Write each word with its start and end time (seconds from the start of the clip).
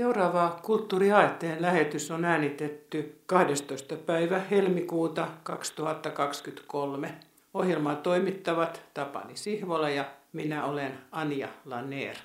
Seuraava 0.00 0.60
Kulttuuriaatteen 0.62 1.62
lähetys 1.62 2.10
on 2.10 2.24
äänitetty 2.24 3.20
12. 3.26 3.96
päivä 3.96 4.38
helmikuuta 4.50 5.28
2023. 5.42 7.14
Ohjelmaa 7.54 7.94
toimittavat 7.94 8.82
Tapani 8.94 9.36
Sihvola 9.36 9.90
ja 9.90 10.04
minä 10.32 10.64
olen 10.64 10.92
Anja 11.12 11.48
Laneer. 11.64 12.16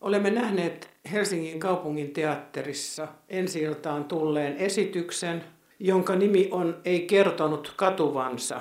Olemme 0.00 0.30
nähneet 0.30 0.90
Helsingin 1.12 1.60
kaupungin 1.60 2.10
teatterissa 2.10 3.08
ensi 3.28 3.66
tulleen 4.08 4.56
esityksen, 4.56 5.44
jonka 5.78 6.16
nimi 6.16 6.48
on 6.50 6.76
Ei 6.84 7.00
kertonut 7.00 7.72
katuvansa. 7.76 8.60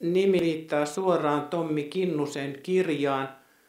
Nimi 0.00 0.40
viittaa 0.40 0.86
suoraan 0.86 1.48
Tommi 1.48 1.82
Kinnusen 1.82 2.58
kirjaan 2.62 3.28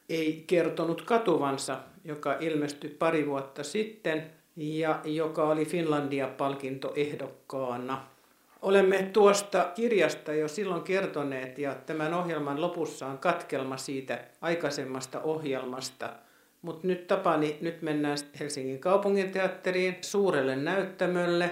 Ei 0.09 0.43
kertonut 0.47 1.01
katuvansa, 1.01 1.77
joka 2.09 2.37
ilmestyi 2.39 2.89
pari 2.89 3.27
vuotta 3.27 3.63
sitten 3.63 4.23
ja 4.55 4.99
joka 5.05 5.43
oli 5.43 5.65
Finlandia-palkinto 5.65 6.93
ehdokkaana. 6.95 8.05
Olemme 8.61 9.09
tuosta 9.13 9.71
kirjasta 9.75 10.33
jo 10.33 10.47
silloin 10.47 10.81
kertoneet 10.81 11.57
ja 11.57 11.75
tämän 11.75 12.13
ohjelman 12.13 12.61
lopussa 12.61 13.07
on 13.07 13.17
katkelma 13.17 13.77
siitä 13.77 14.23
aikaisemmasta 14.41 15.21
ohjelmasta. 15.21 16.09
Mutta 16.61 16.87
nyt 16.87 17.07
Tapani, 17.07 17.57
nyt 17.61 17.81
mennään 17.81 18.17
Helsingin 18.39 18.79
kaupunginteatteriin 18.79 19.97
suurelle 20.01 20.55
näyttämölle 20.55 21.49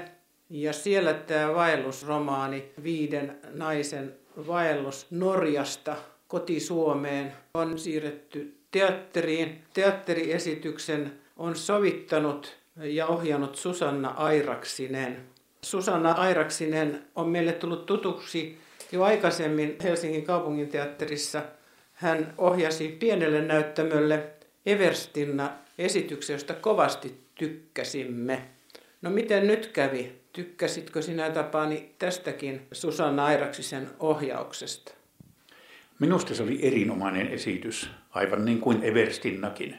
ja 0.50 0.74
siellä 0.74 1.14
tämä 1.14 1.54
vaellusromaani 1.56 2.72
Viiden 2.84 3.38
naisen 3.54 4.16
vaellus 4.48 5.08
Norjasta 5.12 5.96
koti-Suomeen 6.28 7.34
on 7.54 7.80
siirretty 7.80 8.58
teatteriin. 8.72 9.64
Teatteriesityksen 9.74 11.14
on 11.38 11.56
sovittanut 11.56 12.58
ja 12.76 13.08
ohjannut 13.08 13.56
Susanna 13.56 14.10
Airaksinen. 14.10 15.18
Susanna 15.62 16.12
Airaksinen 16.12 17.04
on 17.16 17.30
meille 17.30 17.52
tullut 17.52 17.86
tutuksi 17.86 18.58
jo 18.92 19.04
aikaisemmin 19.04 19.78
Helsingin 19.84 20.24
kaupunginteatterissa. 20.24 21.42
Hän 21.94 22.34
ohjasi 22.38 22.88
pienelle 22.88 23.42
näyttämölle 23.42 24.24
Everstinna 24.66 25.50
esityksen, 25.78 26.34
josta 26.34 26.54
kovasti 26.54 27.18
tykkäsimme. 27.36 28.42
No 29.02 29.10
miten 29.10 29.48
nyt 29.48 29.68
kävi? 29.68 30.12
Tykkäsitkö 30.34 31.02
sinä 31.02 31.30
Tapani 31.30 31.90
tästäkin 32.00 32.62
Susanna 32.72 33.26
Airaksisen 33.26 33.88
ohjauksesta? 34.00 34.94
Minusta 36.00 36.36
se 36.36 36.44
oli 36.44 36.60
erinomainen 36.62 37.28
esitys, 37.28 37.90
aivan 38.18 38.46
niin 38.46 38.60
kuin 38.60 38.84
Everstinnakin. 38.84 39.76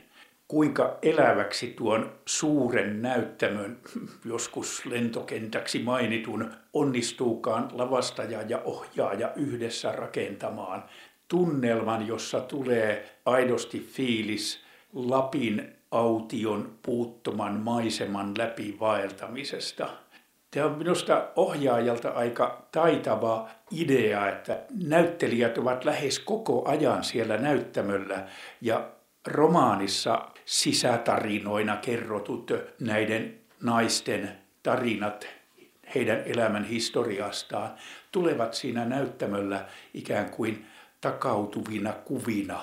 Kuinka 0.48 0.98
eläväksi 1.02 1.74
tuon 1.76 2.12
suuren 2.26 3.02
näyttämön, 3.02 3.78
joskus 4.24 4.86
lentokentäksi 4.86 5.78
mainitun, 5.78 6.50
onnistuukaan 6.72 7.68
lavastaja 7.72 8.42
ja 8.42 8.58
ohjaaja 8.64 9.32
yhdessä 9.36 9.92
rakentamaan 9.92 10.84
tunnelman, 11.28 12.06
jossa 12.06 12.40
tulee 12.40 13.16
aidosti 13.24 13.80
fiilis 13.80 14.64
Lapin 14.92 15.72
aution 15.90 16.78
puuttoman 16.82 17.54
maiseman 17.54 18.34
läpi 18.38 18.76
vaeltamisesta– 18.80 19.88
Tämä 20.50 20.66
on 20.66 20.78
minusta 20.78 21.28
ohjaajalta 21.36 22.10
aika 22.10 22.66
taitava 22.72 23.48
idea, 23.70 24.28
että 24.28 24.58
näyttelijät 24.84 25.58
ovat 25.58 25.84
lähes 25.84 26.18
koko 26.18 26.68
ajan 26.68 27.04
siellä 27.04 27.36
näyttämöllä 27.36 28.26
ja 28.60 28.90
romaanissa 29.26 30.28
sisätarinoina 30.44 31.76
kerrotut 31.76 32.50
näiden 32.80 33.40
naisten 33.62 34.38
tarinat 34.62 35.26
heidän 35.94 36.22
elämän 36.26 36.64
historiastaan 36.64 37.70
tulevat 38.12 38.54
siinä 38.54 38.84
näyttämöllä 38.84 39.64
ikään 39.94 40.30
kuin 40.30 40.66
takautuvina 41.00 41.92
kuvina 41.92 42.60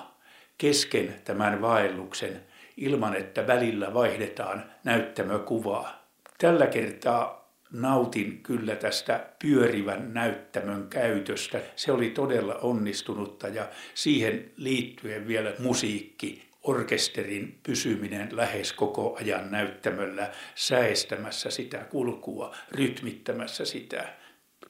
kesken 0.57 1.15
tämän 1.23 1.61
vaelluksen 1.61 2.41
ilman, 2.77 3.15
että 3.15 3.47
välillä 3.47 3.93
vaihdetaan 3.93 4.63
näyttämökuvaa. 4.83 6.05
Tällä 6.37 6.67
kertaa 6.67 7.44
nautin 7.81 8.43
kyllä 8.43 8.75
tästä 8.75 9.25
pyörivän 9.41 10.13
näyttämön 10.13 10.87
käytöstä. 10.89 11.61
Se 11.75 11.91
oli 11.91 12.09
todella 12.09 12.55
onnistunutta 12.55 13.47
ja 13.47 13.67
siihen 13.93 14.51
liittyen 14.57 15.27
vielä 15.27 15.53
musiikki, 15.59 16.45
orkesterin 16.63 17.59
pysyminen 17.63 18.29
lähes 18.31 18.73
koko 18.73 19.17
ajan 19.19 19.51
näyttämöllä, 19.51 20.31
säestämässä 20.55 21.49
sitä 21.49 21.77
kulkua, 21.77 22.55
rytmittämässä 22.71 23.65
sitä. 23.65 24.09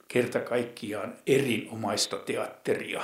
Kerta 0.08 0.40
kaikkiaan 0.40 1.16
erinomaista 1.26 2.16
teatteria. 2.16 3.02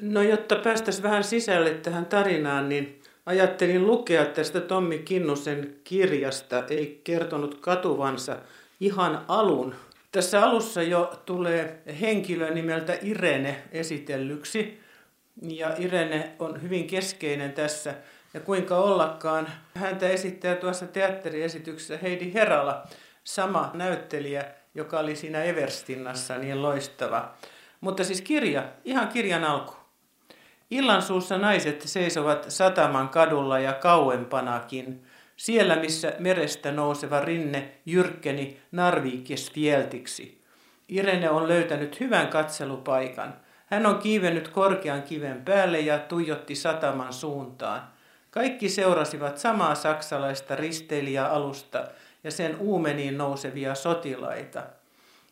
No 0.00 0.22
jotta 0.22 0.56
päästäisiin 0.56 1.02
vähän 1.02 1.24
sisälle 1.24 1.70
tähän 1.70 2.06
tarinaan, 2.06 2.68
niin 2.68 3.00
ajattelin 3.26 3.86
lukea 3.86 4.24
tästä 4.24 4.60
Tommi 4.60 4.98
Kinnusen 4.98 5.76
kirjasta, 5.84 6.64
ei 6.70 7.00
kertonut 7.04 7.60
katuvansa 7.60 8.36
ihan 8.82 9.24
alun. 9.28 9.74
Tässä 10.12 10.44
alussa 10.44 10.82
jo 10.82 11.22
tulee 11.26 11.82
henkilö 12.00 12.50
nimeltä 12.50 12.98
Irene 13.02 13.62
esitellyksi. 13.72 14.82
Ja 15.42 15.74
Irene 15.78 16.36
on 16.38 16.62
hyvin 16.62 16.86
keskeinen 16.86 17.52
tässä. 17.52 17.94
Ja 18.34 18.40
kuinka 18.40 18.76
ollakaan, 18.76 19.48
häntä 19.74 20.08
esittää 20.08 20.54
tuossa 20.54 20.86
teatteriesityksessä 20.86 21.98
Heidi 22.02 22.34
Herala, 22.34 22.86
sama 23.24 23.70
näyttelijä, 23.74 24.44
joka 24.74 24.98
oli 24.98 25.16
siinä 25.16 25.42
Everstinnassa 25.42 26.38
niin 26.38 26.62
loistava. 26.62 27.34
Mutta 27.80 28.04
siis 28.04 28.20
kirja, 28.20 28.64
ihan 28.84 29.08
kirjan 29.08 29.44
alku. 29.44 29.74
Illan 30.70 31.02
suussa 31.02 31.38
naiset 31.38 31.80
seisovat 31.80 32.46
sataman 32.48 33.08
kadulla 33.08 33.58
ja 33.58 33.72
kauempanakin– 33.72 35.02
siellä 35.36 35.76
missä 35.76 36.12
merestä 36.18 36.72
nouseva 36.72 37.20
rinne 37.20 37.72
jyrkkeni 37.86 38.60
Narvikes 38.72 39.52
fieltiksi. 39.52 40.42
Irene 40.88 41.30
on 41.30 41.48
löytänyt 41.48 42.00
hyvän 42.00 42.28
katselupaikan. 42.28 43.34
Hän 43.66 43.86
on 43.86 43.98
kiivennyt 43.98 44.48
korkean 44.48 45.02
kiven 45.02 45.44
päälle 45.44 45.80
ja 45.80 45.98
tuijotti 45.98 46.54
sataman 46.54 47.12
suuntaan. 47.12 47.82
Kaikki 48.30 48.68
seurasivat 48.68 49.38
samaa 49.38 49.74
saksalaista 49.74 50.56
risteilijäalusta 50.56 51.84
ja 52.24 52.30
sen 52.30 52.56
uumeniin 52.56 53.18
nousevia 53.18 53.74
sotilaita. 53.74 54.62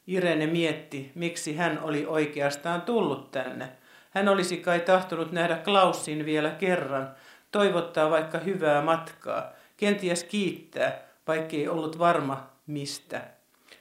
Irene 0.07 0.47
mietti, 0.47 1.13
miksi 1.15 1.57
hän 1.57 1.79
oli 1.83 2.07
oikeastaan 2.07 2.83
tullut 2.83 3.31
tänne. 3.31 3.69
Hän 4.11 4.29
olisi 4.29 4.57
kai 4.57 4.81
tahtonut 4.81 5.33
nähdä 5.33 5.57
Klausin 5.57 6.27
vielä 6.27 6.51
kerran, 6.51 7.15
toivottaa 7.53 8.11
vaikka 8.11 8.39
hyvää 8.39 8.83
matkaa– 8.83 9.51
kenties 9.81 10.25
kiittää, 10.25 11.03
vaikkei 11.27 11.69
ollut 11.69 11.99
varma 11.99 12.47
mistä. 12.67 13.21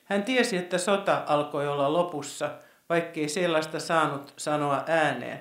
Hän 0.05 0.23
tiesi, 0.23 0.57
että 0.57 0.77
sota 0.77 1.23
alkoi 1.27 1.67
olla 1.67 1.93
lopussa, 1.93 2.49
vaikkei 2.89 3.29
sellaista 3.29 3.79
saanut 3.79 4.33
sanoa 4.37 4.83
ääneen. 4.87 5.39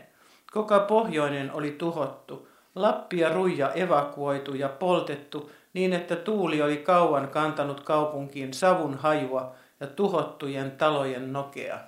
Koko 0.52 0.80
pohjoinen 0.80 1.52
oli 1.52 1.70
tuhottu, 1.70 2.48
Lappi 2.74 3.18
ja 3.18 3.28
Ruija 3.28 3.72
evakuoitu 3.72 4.54
ja 4.54 4.68
poltettu 4.68 5.50
niin, 5.72 5.92
että 5.92 6.16
tuuli 6.16 6.62
oli 6.62 6.76
kauan 6.76 7.28
kantanut 7.28 7.80
kaupunkiin 7.80 8.54
savun 8.54 8.94
hajua 8.94 9.54
ja 9.80 9.86
tuhottujen 9.86 10.70
talojen 10.70 11.32
nokea. 11.32 11.78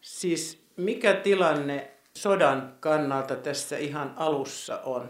Siis 0.00 0.66
mikä 0.76 1.14
tilanne 1.14 1.90
sodan 2.16 2.74
kannalta 2.80 3.36
tässä 3.36 3.76
ihan 3.76 4.12
alussa 4.16 4.80
on? 4.84 5.08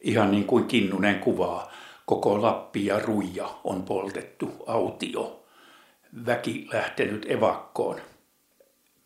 Ihan 0.00 0.30
niin 0.30 0.46
kuin 0.46 0.66
Kinnunen 0.66 1.20
kuvaa 1.20 1.70
koko 2.10 2.42
Lappi 2.42 2.86
ja 2.86 2.98
Ruija 2.98 3.48
on 3.64 3.82
poltettu 3.82 4.52
autio, 4.66 5.42
väki 6.26 6.68
lähtenyt 6.72 7.26
evakkoon. 7.28 8.00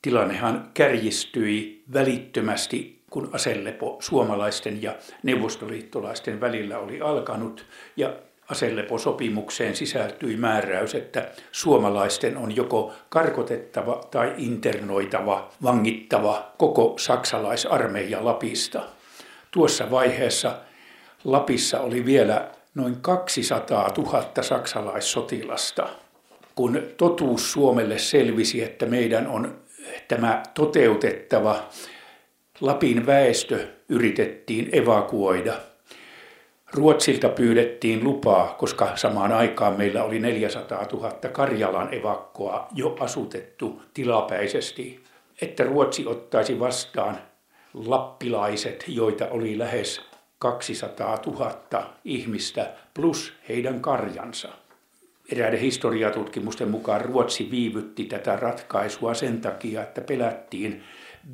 Tilannehan 0.02 0.70
kärjistyi 0.74 1.84
välittömästi, 1.92 3.02
kun 3.10 3.30
aselepo 3.32 3.96
suomalaisten 4.00 4.82
ja 4.82 4.94
neuvostoliittolaisten 5.22 6.40
välillä 6.40 6.78
oli 6.78 7.00
alkanut 7.00 7.66
ja 7.96 8.12
aseleposopimukseen 8.50 9.76
sisältyi 9.76 10.36
määräys, 10.36 10.94
että 10.94 11.28
suomalaisten 11.52 12.36
on 12.36 12.56
joko 12.56 12.92
karkotettava 13.08 14.00
tai 14.10 14.34
internoitava, 14.36 15.50
vangittava 15.62 16.52
koko 16.58 16.94
saksalaisarmeija 16.98 18.24
Lapista. 18.24 18.82
Tuossa 19.50 19.90
vaiheessa 19.90 20.56
Lapissa 21.24 21.80
oli 21.80 22.06
vielä 22.06 22.50
noin 22.75 22.97
200 23.00 23.88
000 23.99 24.25
saksalaissotilasta. 24.41 25.88
Kun 26.55 26.82
totuus 26.97 27.53
Suomelle 27.53 27.99
selvisi, 27.99 28.62
että 28.62 28.87
meidän 28.87 29.26
on 29.26 29.59
tämä 30.09 30.43
toteutettava, 30.55 31.69
Lapin 32.61 33.06
väestö 33.06 33.69
yritettiin 33.88 34.69
evakuoida. 34.73 35.55
Ruotsilta 36.73 37.29
pyydettiin 37.29 38.05
lupaa, 38.05 38.55
koska 38.59 38.97
samaan 38.97 39.32
aikaan 39.32 39.79
meillä 39.79 40.05
oli 40.05 40.19
400 40.19 40.87
000 40.93 41.11
Karjalan 41.32 41.94
evakkoa 41.94 42.69
jo 42.75 42.97
asutettu 43.00 43.82
tilapäisesti, 43.94 45.05
että 45.43 45.65
Ruotsi 45.65 46.06
ottaisi 46.06 46.61
vastaan 46.61 47.19
lappilaiset, 47.75 48.85
joita 48.88 49.29
oli 49.31 49.59
lähes 49.59 50.00
200 50.44 51.19
000 51.26 51.94
ihmistä 52.05 52.70
plus 52.94 53.32
heidän 53.49 53.81
karjansa. 53.81 54.49
Eräiden 55.32 55.61
historiatutkimusten 55.61 56.70
mukaan 56.70 57.00
Ruotsi 57.00 57.49
viivytti 57.50 58.05
tätä 58.05 58.37
ratkaisua 58.37 59.14
sen 59.14 59.41
takia, 59.41 59.82
että 59.82 60.00
pelättiin 60.00 60.82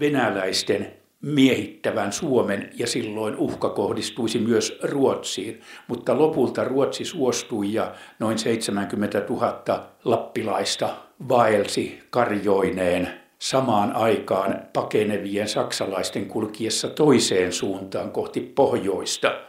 venäläisten 0.00 0.92
miehittävän 1.22 2.12
Suomen 2.12 2.70
ja 2.74 2.86
silloin 2.86 3.36
uhka 3.36 3.68
kohdistuisi 3.68 4.38
myös 4.38 4.78
Ruotsiin. 4.82 5.60
Mutta 5.88 6.18
lopulta 6.18 6.64
Ruotsi 6.64 7.04
suostui 7.04 7.72
ja 7.72 7.94
noin 8.18 8.38
70 8.38 9.22
000 9.28 9.86
lappilaista 10.04 10.88
vaelsi 11.28 12.02
karjoineen 12.10 13.19
samaan 13.40 13.92
aikaan 13.96 14.60
pakenevien 14.72 15.48
saksalaisten 15.48 16.26
kulkiessa 16.26 16.88
toiseen 16.88 17.52
suuntaan 17.52 18.10
kohti 18.10 18.40
pohjoista. 18.40 19.40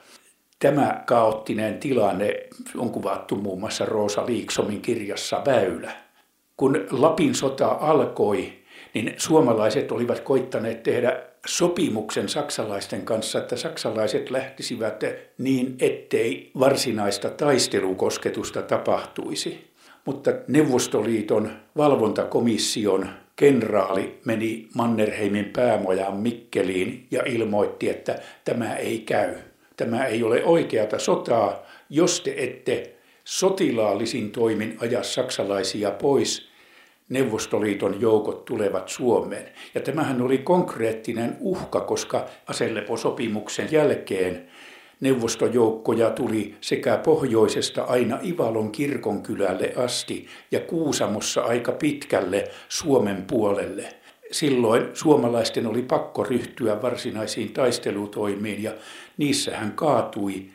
Tämä 0.60 1.04
kaoottinen 1.06 1.78
tilanne 1.78 2.36
on 2.78 2.90
kuvattu 2.90 3.36
muun 3.36 3.60
muassa 3.60 3.86
Roosa 3.86 4.26
Liiksomin 4.26 4.82
kirjassa 4.82 5.42
Väylä. 5.46 5.92
Kun 6.58 6.88
Lapin 6.92 7.36
sota 7.36 7.68
alkoi, 7.68 8.54
niin 8.94 9.14
suomalaiset 9.18 9.92
olivat 9.92 10.20
koittaneet 10.20 10.84
tehdä 10.84 11.24
sopimuksen 11.46 12.30
saksalaisten 12.30 13.02
kanssa, 13.02 13.40
että 13.40 13.56
saksalaiset 13.56 14.30
lähtisivät 14.30 15.04
niin, 15.38 15.76
ettei 15.80 16.52
varsinaista 16.60 17.30
taistelukosketusta 17.30 18.62
tapahtuisi. 18.62 19.72
Mutta 20.06 20.32
Neuvostoliiton 20.48 21.52
valvontakomission 21.78 23.10
kenraali 23.42 24.20
meni 24.26 24.68
Mannerheimin 24.76 25.46
päämojaan 25.46 26.18
Mikkeliin 26.18 27.08
ja 27.12 27.24
ilmoitti, 27.26 27.90
että 27.90 28.20
tämä 28.46 28.76
ei 28.76 29.00
käy. 29.00 29.36
Tämä 29.78 30.06
ei 30.06 30.24
ole 30.24 30.44
oikeata 30.44 31.00
sotaa, 31.00 31.66
jos 31.90 32.22
te 32.22 32.34
ette 32.38 32.96
sotilaallisin 33.24 34.32
toimin 34.32 34.78
aja 34.82 35.04
saksalaisia 35.04 35.92
pois– 35.92 36.42
Neuvostoliiton 37.10 38.02
joukot 38.02 38.46
tulevat 38.46 38.90
Suomeen. 38.90 39.46
Ja 39.76 39.82
tämähän 39.82 40.22
oli 40.22 40.38
konkreettinen 40.38 41.38
uhka, 41.40 41.80
koska 41.80 42.26
aseleposopimuksen 42.48 43.68
jälkeen 43.72 44.48
neuvostojoukkoja 45.02 46.10
tuli 46.10 46.56
sekä 46.62 46.98
pohjoisesta 46.98 47.84
aina 47.84 48.20
Ivalon 48.24 48.72
kirkonkylälle 48.72 49.74
asti 49.76 50.28
ja 50.52 50.60
Kuusamossa 50.60 51.42
aika 51.42 51.72
pitkälle 51.72 52.44
Suomen 52.70 53.24
puolelle. 53.26 53.94
Silloin 54.32 54.88
suomalaisten 54.94 55.68
oli 55.68 55.82
pakko 55.82 56.24
ryhtyä 56.24 56.82
varsinaisiin 56.82 57.54
taistelutoimiin 57.54 58.64
ja 58.64 58.72
niissähän 59.18 59.72
kaatui 59.72 60.46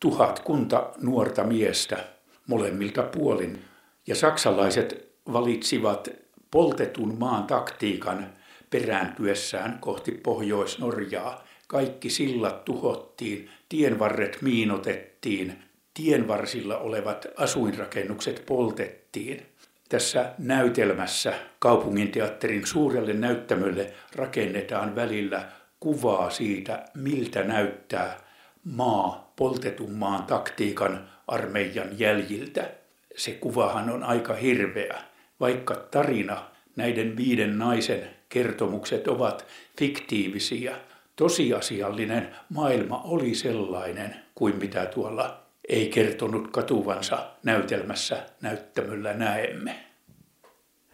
tuhat 0.00 0.40
kunta 0.40 0.90
nuorta 1.02 1.44
miestä 1.44 2.04
molemmilta 2.46 3.02
puolin. 3.02 3.58
Ja 4.06 4.14
saksalaiset 4.14 5.10
valitsivat 5.32 6.08
poltetun 6.50 7.16
maan 7.18 7.44
taktiikan 7.44 8.26
perääntyessään 8.70 9.78
kohti 9.80 10.12
Pohjois-Norjaa. 10.12 11.44
Kaikki 11.70 12.10
sillat 12.10 12.64
tuhottiin, 12.64 13.50
tienvarret 13.68 14.42
miinotettiin, 14.42 15.62
tienvarsilla 15.94 16.78
olevat 16.78 17.26
asuinrakennukset 17.36 18.42
poltettiin. 18.46 19.42
Tässä 19.88 20.32
näytelmässä 20.38 21.32
kaupunginteatterin 21.58 22.66
suurelle 22.66 23.12
näyttämölle 23.12 23.92
rakennetaan 24.14 24.96
välillä 24.96 25.48
kuvaa 25.80 26.30
siitä, 26.30 26.84
miltä 26.94 27.42
näyttää 27.42 28.20
maa 28.64 29.32
poltetun 29.36 29.92
maan 29.92 30.22
taktiikan 30.22 31.08
armeijan 31.28 31.98
jäljiltä. 31.98 32.70
Se 33.16 33.30
kuvahan 33.32 33.90
on 33.90 34.04
aika 34.04 34.34
hirveä 34.34 35.00
vaikka 35.40 35.74
tarina, 35.74 36.44
näiden 36.76 37.16
viiden 37.16 37.58
naisen 37.58 38.10
kertomukset 38.28 39.08
ovat 39.08 39.46
fiktiivisiä. 39.78 40.76
Tosiasiallinen 41.20 42.36
maailma 42.48 43.02
oli 43.04 43.34
sellainen 43.34 44.16
kuin 44.34 44.56
mitä 44.56 44.86
tuolla 44.86 45.42
ei 45.68 45.88
kertonut 45.88 46.50
katuvansa 46.50 47.26
näytelmässä 47.42 48.16
näyttämöllä 48.40 49.12
näemme. 49.12 49.76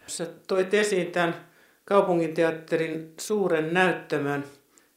Sä 0.07 0.27
toit 0.47 0.73
esiin 0.73 1.11
tämän 1.11 1.35
kaupunginteatterin 1.85 3.13
suuren 3.19 3.73
näyttämön 3.73 4.43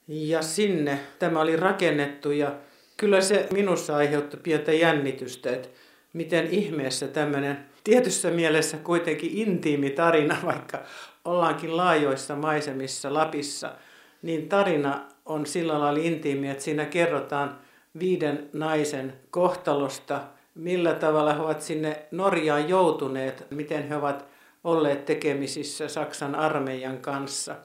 ja 0.09 0.43
sinne 0.43 1.01
tämä 1.19 1.41
oli 1.41 1.57
rakennettu 1.57 2.31
ja 2.31 2.55
kyllä 2.97 3.21
se 3.21 3.49
minussa 3.53 3.97
aiheutti 3.97 4.37
pientä 4.37 4.73
jännitystä, 4.73 5.51
että 5.51 5.69
miten 6.13 6.47
ihmeessä 6.47 7.09
tämmöinen 7.09 7.59
tietyssä 7.85 8.31
mielessä 8.31 8.77
kuitenkin 8.77 9.31
intiimi 9.35 9.91
tarina, 9.91 10.37
vaikka 10.45 10.79
ollaankin 11.25 11.77
laajoissa 11.77 12.37
maisemissa 12.37 13.15
Lapissa, 13.15 13.75
niin 14.23 14.49
tarina 14.49 15.09
on 15.31 15.47
sillä 15.47 15.81
lailla 15.81 16.01
intiimi, 16.03 16.51
että 16.51 16.65
siinä 16.65 16.85
kerrotaan 16.85 17.59
viiden 17.99 18.49
naisen 18.53 19.13
kohtalosta, 19.31 20.21
millä 20.55 20.95
tavalla 20.95 21.33
he 21.33 21.41
ovat 21.41 21.63
sinne 21.63 22.03
Norjaan 22.11 22.69
joutuneet, 22.69 23.47
miten 23.51 23.89
he 23.89 23.97
ovat 23.97 24.27
olleet 24.65 25.05
tekemisissä 25.05 25.89
Saksan 25.89 26.35
armeijan 26.35 26.99
kanssa. 26.99 27.57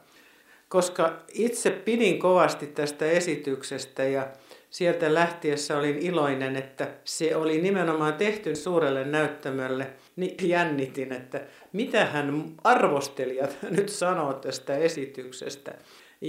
Koska 0.69 1.13
itse 1.33 1.69
pidin 1.69 2.19
kovasti 2.19 2.67
tästä 2.67 3.05
esityksestä 3.05 4.03
ja 4.03 4.27
sieltä 4.69 5.13
lähtiessä 5.13 5.77
olin 5.77 5.97
iloinen, 5.97 6.55
että 6.55 6.87
se 7.03 7.35
oli 7.35 7.61
nimenomaan 7.61 8.13
tehty 8.13 8.55
suurelle 8.55 9.05
näyttämölle. 9.05 9.87
Niin 10.15 10.49
jännitin, 10.49 11.13
että 11.13 11.41
mitä 11.73 12.05
hän 12.05 12.45
arvostelijat 12.63 13.57
nyt 13.77 13.89
sanoo 13.89 14.33
tästä 14.33 14.77
esityksestä. 14.77 15.71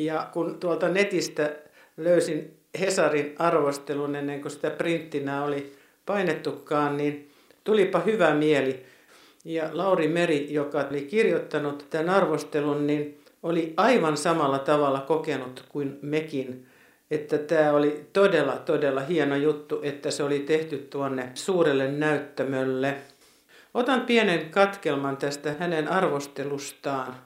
Ja 0.05 0.29
kun 0.33 0.61
tuolta 0.61 0.88
netistä 0.88 1.53
löysin 1.97 2.57
Hesarin 2.81 3.35
arvostelun 3.38 4.17
ennen 4.17 4.41
kuin 4.41 4.53
sitä 4.53 4.71
printtinä 4.71 5.45
oli 5.45 5.73
painettukaan, 6.07 6.97
niin 6.97 7.31
tulipa 7.65 8.00
hyvä 8.00 8.35
mieli. 8.35 8.85
Ja 9.45 9.69
Lauri 9.73 10.09
Meri, 10.09 10.53
joka 10.53 10.87
oli 10.91 11.03
kirjoittanut 11.03 11.87
tämän 11.91 12.11
arvostelun, 12.11 12.87
niin 12.87 13.21
oli 13.43 13.75
aivan 13.76 14.17
samalla 14.17 14.59
tavalla 14.59 15.00
kokenut 15.00 15.65
kuin 15.69 15.99
mekin 16.03 16.67
että 17.11 17.38
tämä 17.38 17.73
oli 17.73 18.07
todella, 18.12 18.57
todella 18.57 19.00
hieno 19.00 19.37
juttu, 19.37 19.81
että 19.83 20.11
se 20.11 20.23
oli 20.23 20.38
tehty 20.38 20.79
tuonne 20.79 21.31
suurelle 21.35 21.88
näyttämölle. 21.88 22.97
Otan 23.75 24.00
pienen 24.00 24.50
katkelman 24.50 25.17
tästä 25.17 25.55
hänen 25.59 25.88
arvostelustaan. 25.88 27.17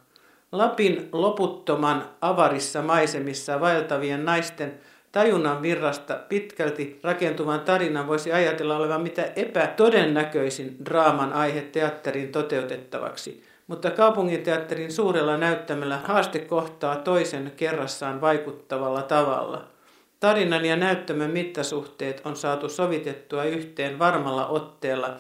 Lapin 0.53 1.09
loputtoman 1.13 2.05
avarissa 2.21 2.83
maisemissa 2.83 3.61
vaeltavien 3.61 4.25
naisten 4.25 4.81
tajunnan 5.13 5.63
virrasta 5.63 6.15
pitkälti 6.29 7.01
rakentuvan 7.03 7.61
tarinan 7.61 8.09
voisi 8.09 8.33
ajatella 8.33 8.77
olevan 8.77 9.03
mitä 9.03 9.33
epätodennäköisin 9.37 10.77
draaman 10.85 11.33
aihe 11.33 11.61
teatterin 11.61 12.33
toteutettavaksi– 12.33 13.43
mutta 13.71 13.91
kaupunginteatterin 13.91 14.93
suurella 14.93 15.37
näyttämällä 15.37 16.01
haaste 16.05 16.39
kohtaa 16.39 16.97
toisen 16.97 17.53
kerrassaan 17.57 18.21
vaikuttavalla 18.21 19.03
tavalla. 19.03 19.65
Tarinan 20.21 20.65
ja 20.65 20.77
näyttämön 20.77 21.31
mittasuhteet 21.31 22.23
on 22.25 22.37
saatu 22.37 22.69
sovitettua 22.69 23.45
yhteen 23.45 23.99
varmalla 23.99 24.47
otteella 24.47 25.17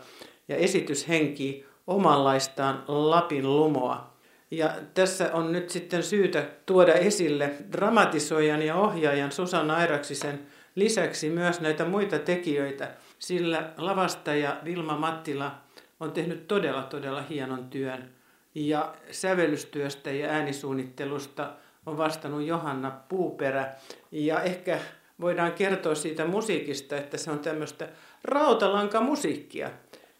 ja 0.48 0.56
esitys 0.56 1.08
henkii 1.08 1.66
omanlaistaan 1.86 2.84
Lapin 2.88 3.56
lumoa. 3.56 4.09
Ja 4.50 4.74
tässä 4.94 5.30
on 5.32 5.52
nyt 5.52 5.70
sitten 5.70 6.02
syytä 6.02 6.46
tuoda 6.66 6.92
esille 6.92 7.50
dramatisoijan 7.72 8.62
ja 8.62 8.74
ohjaajan 8.74 9.32
Susanna 9.32 9.76
Airaksisen 9.76 10.46
lisäksi 10.74 11.30
myös 11.30 11.60
näitä 11.60 11.84
muita 11.84 12.18
tekijöitä, 12.18 12.90
sillä 13.18 13.72
lavastaja 13.76 14.56
Vilma 14.64 14.96
Mattila 14.96 15.54
on 16.00 16.12
tehnyt 16.12 16.48
todella 16.48 16.82
todella 16.82 17.22
hienon 17.22 17.68
työn 17.70 18.10
ja 18.54 18.94
sävellystyöstä 19.10 20.10
ja 20.10 20.28
äänisuunnittelusta 20.28 21.52
on 21.86 21.96
vastannut 21.96 22.42
Johanna 22.42 22.90
Puuperä. 23.08 23.74
Ja 24.10 24.42
ehkä 24.42 24.78
voidaan 25.20 25.52
kertoa 25.52 25.94
siitä 25.94 26.24
musiikista, 26.24 26.96
että 26.96 27.16
se 27.16 27.30
on 27.30 27.38
tämmöistä 27.38 27.88
rautalankamusiikkia. 28.24 29.70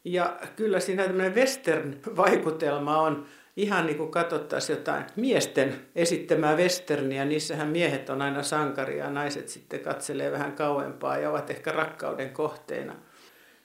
Ja 0.05 0.37
kyllä 0.57 0.81
siinä 0.81 1.05
tämmöinen 1.05 1.35
western-vaikutelma 1.35 2.99
on 2.99 3.27
ihan 3.63 3.87
niin 3.87 3.97
kuin 3.97 4.11
katsottaisiin 4.11 4.79
jotain 4.79 5.05
miesten 5.17 5.75
esittämää 5.95 6.57
westerniä. 6.57 7.25
Niissähän 7.25 7.69
miehet 7.69 8.11
on 8.11 8.23
aina 8.23 8.43
sankaria 8.43 9.05
ja 9.05 9.11
naiset 9.11 9.49
sitten 9.49 9.81
katselee 9.81 10.33
vähän 10.33 10.53
kauempaa 10.53 11.19
ja 11.19 11.31
ovat 11.31 11.51
ehkä 11.51 11.73
rakkauden 11.73 12.31
kohteena. 12.31 12.97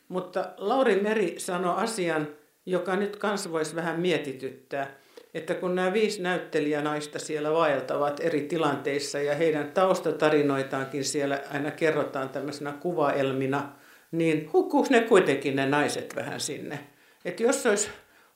Mutta 0.08 0.46
Lauri 0.58 1.02
Meri 1.02 1.36
sanoi 1.38 1.84
asian, 1.84 2.28
joka 2.66 2.96
nyt 2.96 3.16
kanssa 3.16 3.52
voisi 3.52 3.76
vähän 3.76 4.00
mietityttää– 4.00 4.88
että 5.36 5.54
kun 5.54 5.76
nämä 5.76 5.94
viisi 5.94 6.22
näyttelijänaista 6.22 7.20
siellä 7.20 7.52
vaeltavat 7.52 8.20
eri 8.20 8.42
tilanteissa 8.42 9.20
ja 9.20 9.36
heidän 9.36 9.72
taustatarinoitaankin 9.72 11.04
siellä 11.04 11.42
aina 11.54 11.72
kerrotaan 11.72 12.30
tämmöisenä 12.30 12.72
kuvaelmina, 12.72 13.72
niin 14.12 14.50
hukkuuko 14.54 14.88
ne 14.90 15.02
kuitenkin 15.02 15.56
ne 15.56 15.66
naiset 15.66 16.16
vähän 16.16 16.40
sinne? 16.40 16.80
Että 17.26 17.44
jos 17.44 17.66
olisi 17.66 17.90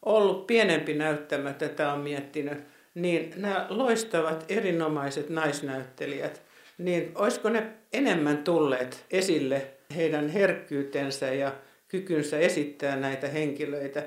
ollut 0.06 0.48
pienempi 0.48 0.94
näyttämä, 0.94 1.54
tätä 1.54 1.94
on 1.94 2.00
miettinyt, 2.00 2.58
niin 2.96 3.34
nämä 3.36 3.66
loistavat 3.70 4.46
erinomaiset 4.50 5.30
naisnäyttelijät, 5.30 6.42
niin 6.78 7.12
olisiko 7.16 7.50
ne 7.50 7.68
enemmän 7.94 8.38
tulleet 8.38 9.06
esille 9.12 9.68
heidän 9.96 10.30
herkkyytensä 10.30 11.34
ja 11.34 11.54
kykynsä 11.88 12.40
esittää 12.40 12.96
näitä 12.96 13.28
henkilöitä. 13.28 14.04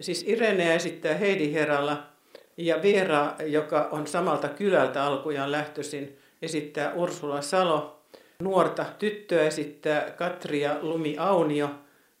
Siis 0.00 0.24
Irene 0.26 0.74
esittää 0.74 1.14
Heidi 1.14 1.52
Heralla, 1.52 2.14
ja 2.56 2.82
Veera, 2.82 3.34
joka 3.46 3.88
on 3.92 4.06
samalta 4.06 4.48
kylältä 4.48 5.04
alkujaan 5.04 5.52
lähtöisin, 5.52 6.18
esittää 6.42 6.92
Ursula 6.94 7.42
Salo. 7.42 8.00
Nuorta 8.42 8.86
tyttöä 8.98 9.42
esittää 9.42 10.10
Katria 10.10 10.76
Lumi 10.82 11.16
Aunio 11.18 11.70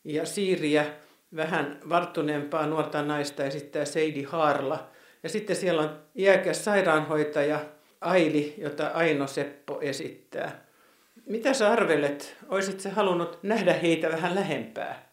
ja 0.04 0.26
Siiriä, 0.26 0.86
vähän 1.36 1.78
varttuneempaa 1.88 2.66
nuorta 2.66 3.02
naista 3.02 3.44
esittää 3.44 3.84
Seidi 3.84 4.22
Haarla. 4.22 4.90
Ja 5.22 5.28
sitten 5.28 5.56
siellä 5.56 5.82
on 5.82 5.90
iäkäs 6.16 6.64
sairaanhoitaja 6.64 7.60
Aili, 8.00 8.54
jota 8.58 8.86
Aino 8.86 9.26
Seppo 9.26 9.80
esittää. 9.80 10.64
Mitä 11.26 11.52
sä 11.52 11.72
arvelet? 11.72 12.36
Oisit 12.48 12.80
se 12.80 12.88
halunnut 12.88 13.38
nähdä 13.42 13.72
heitä 13.72 14.10
vähän 14.10 14.34
lähempää? 14.34 15.08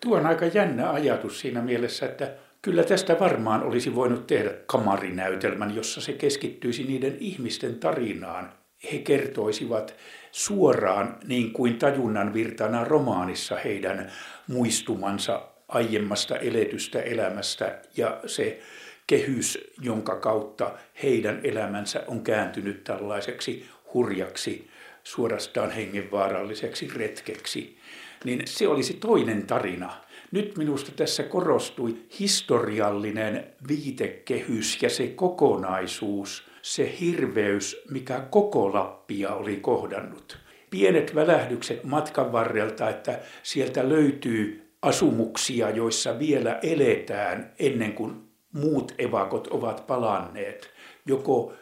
Tuo 0.00 0.16
on 0.16 0.26
aika 0.26 0.46
jännä 0.46 0.90
ajatus 0.90 1.40
siinä 1.40 1.62
mielessä, 1.62 2.06
että 2.06 2.30
Kyllä 2.62 2.84
tästä 2.84 3.18
varmaan 3.20 3.62
olisi 3.62 3.94
voinut 3.94 4.26
tehdä 4.26 4.50
kamarinäytelmän, 4.66 5.76
jossa 5.76 6.00
se 6.00 6.12
keskittyisi 6.12 6.84
niiden 6.84 7.16
ihmisten 7.20 7.74
tarinaan. 7.74 8.52
He 8.92 8.98
kertoisivat 8.98 9.94
suoraan 10.32 11.18
niin 11.24 11.52
kuin 11.52 11.78
tajunnan 11.78 12.34
virtana 12.34 12.84
romaanissa 12.84 13.56
heidän 13.56 14.12
muistumansa 14.46 15.42
aiemmasta 15.68 16.36
eletystä 16.36 17.02
elämästä. 17.02 17.78
Ja 17.96 18.20
se 18.26 18.60
kehys, 19.06 19.58
jonka 19.80 20.16
kautta 20.16 20.72
heidän 21.02 21.40
elämänsä 21.44 22.04
on 22.06 22.22
kääntynyt 22.22 22.84
tällaiseksi 22.84 23.66
hurjaksi, 23.94 24.68
suorastaan 25.04 25.70
hengenvaaralliseksi 25.70 26.90
retkeksi, 26.96 27.78
niin 28.24 28.42
se 28.44 28.68
olisi 28.68 28.94
toinen 28.94 29.46
tarina– 29.46 29.92
nyt 30.32 30.56
minusta 30.56 30.92
tässä 30.92 31.22
korostui 31.22 31.96
historiallinen 32.20 33.46
viitekehys 33.68 34.82
ja 34.82 34.90
se 34.90 35.06
kokonaisuus, 35.06 36.49
se 36.62 36.96
hirveys, 37.00 37.82
mikä 37.90 38.20
koko 38.30 38.72
Lappia 38.72 39.34
oli 39.34 39.56
kohdannut. 39.56 40.38
Pienet 40.70 41.14
välähdykset 41.14 41.84
matkan 41.84 42.32
varrelta, 42.32 42.88
että 42.88 43.20
sieltä 43.42 43.88
löytyy 43.88 44.70
asumuksia, 44.82 45.70
joissa 45.70 46.18
vielä 46.18 46.58
eletään 46.62 47.52
ennen 47.58 47.92
kuin 47.92 48.30
muut 48.52 48.94
evakot 48.98 49.46
ovat 49.46 49.86
palanneet. 49.86 50.70
Joko 51.06 51.52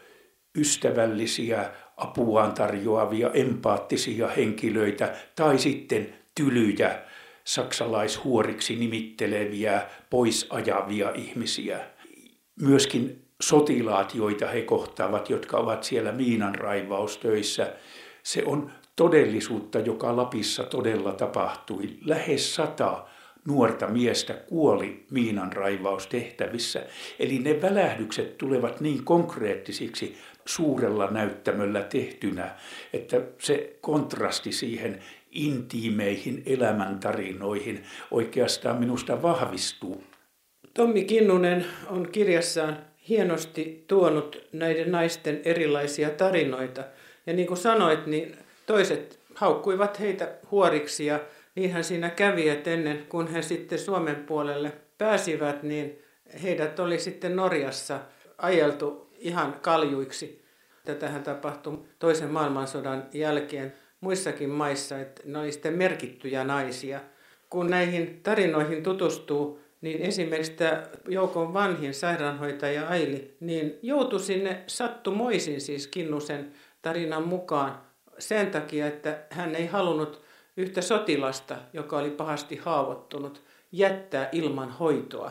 ystävällisiä, 0.56 1.70
apuaan 1.96 2.52
tarjoavia, 2.52 3.30
empaattisia 3.34 4.28
henkilöitä 4.28 5.16
tai 5.36 5.58
sitten 5.58 6.14
tylyjä, 6.34 7.02
saksalaishuoriksi 7.44 8.76
nimitteleviä, 8.76 9.82
poisajavia 10.10 11.10
ihmisiä. 11.10 11.80
Myöskin 12.60 13.27
sotilaat, 13.42 14.14
joita 14.14 14.46
he 14.46 14.62
kohtaavat, 14.62 15.30
jotka 15.30 15.56
ovat 15.56 15.84
siellä 15.84 16.12
miinanraivaustöissä, 16.12 17.72
se 18.22 18.42
on 18.46 18.70
todellisuutta, 18.96 19.78
joka 19.78 20.16
Lapissa 20.16 20.64
todella 20.64 21.12
tapahtui. 21.12 21.98
Lähes 22.04 22.54
sata 22.54 23.04
nuorta 23.48 23.86
miestä 23.86 24.34
kuoli 24.34 25.06
miinanraivaustehtävissä. 25.10 26.82
Eli 27.18 27.38
ne 27.38 27.62
välähdykset 27.62 28.38
tulevat 28.38 28.80
niin 28.80 29.04
konkreettisiksi 29.04 30.16
suurella 30.44 31.10
näyttämöllä 31.10 31.82
tehtynä, 31.82 32.50
että 32.92 33.20
se 33.38 33.76
kontrasti 33.80 34.52
siihen 34.52 34.98
intiimeihin 35.30 36.42
elämäntarinoihin 36.46 37.84
oikeastaan 38.10 38.76
minusta 38.76 39.22
vahvistuu. 39.22 40.04
Tommi 40.74 41.04
Kinnunen 41.04 41.66
on 41.90 42.08
kirjassaan 42.12 42.87
hienosti 43.08 43.84
tuonut 43.88 44.48
näiden 44.52 44.92
naisten 44.92 45.40
erilaisia 45.44 46.10
tarinoita. 46.10 46.84
Ja 47.26 47.32
niin 47.32 47.48
kuin 47.48 47.58
sanoit, 47.58 48.06
niin 48.06 48.36
toiset 48.66 49.18
haukkuivat 49.34 50.00
heitä 50.00 50.28
huoriksi 50.50 51.06
ja 51.06 51.20
niinhän 51.54 51.84
siinä 51.84 52.10
kävi, 52.10 52.48
että 52.48 52.70
ennen 52.70 53.06
kuin 53.08 53.26
he 53.26 53.42
sitten 53.42 53.78
Suomen 53.78 54.16
puolelle 54.16 54.72
pääsivät, 54.98 55.62
niin 55.62 55.98
heidät 56.42 56.78
oli 56.78 56.98
sitten 56.98 57.36
Norjassa 57.36 58.00
ajeltu 58.38 59.10
ihan 59.18 59.52
kaljuiksi. 59.52 60.44
Tätähän 60.84 61.22
tapahtui 61.22 61.78
toisen 61.98 62.30
maailmansodan 62.30 63.08
jälkeen 63.12 63.72
muissakin 64.00 64.50
maissa, 64.50 65.00
että 65.00 65.22
ne 65.24 65.38
oli 65.38 65.52
sitten 65.52 65.74
merkittyjä 65.74 66.44
naisia. 66.44 67.00
Kun 67.50 67.70
näihin 67.70 68.20
tarinoihin 68.22 68.82
tutustuu, 68.82 69.60
niin 69.80 70.02
esimerkiksi 70.02 70.52
tämä 70.52 70.82
joukon 71.08 71.54
vanhin 71.54 71.94
sairaanhoitaja 71.94 72.88
Aili, 72.88 73.36
niin 73.40 73.78
joutui 73.82 74.20
sinne 74.20 74.62
sattumoisin 74.66 75.60
siis 75.60 75.86
Kinnusen 75.86 76.52
tarinan 76.82 77.28
mukaan 77.28 77.80
sen 78.18 78.50
takia, 78.50 78.86
että 78.86 79.18
hän 79.30 79.54
ei 79.54 79.66
halunnut 79.66 80.22
yhtä 80.56 80.80
sotilasta, 80.80 81.56
joka 81.72 81.98
oli 81.98 82.10
pahasti 82.10 82.56
haavoittunut, 82.56 83.42
jättää 83.72 84.28
ilman 84.32 84.70
hoitoa. 84.70 85.30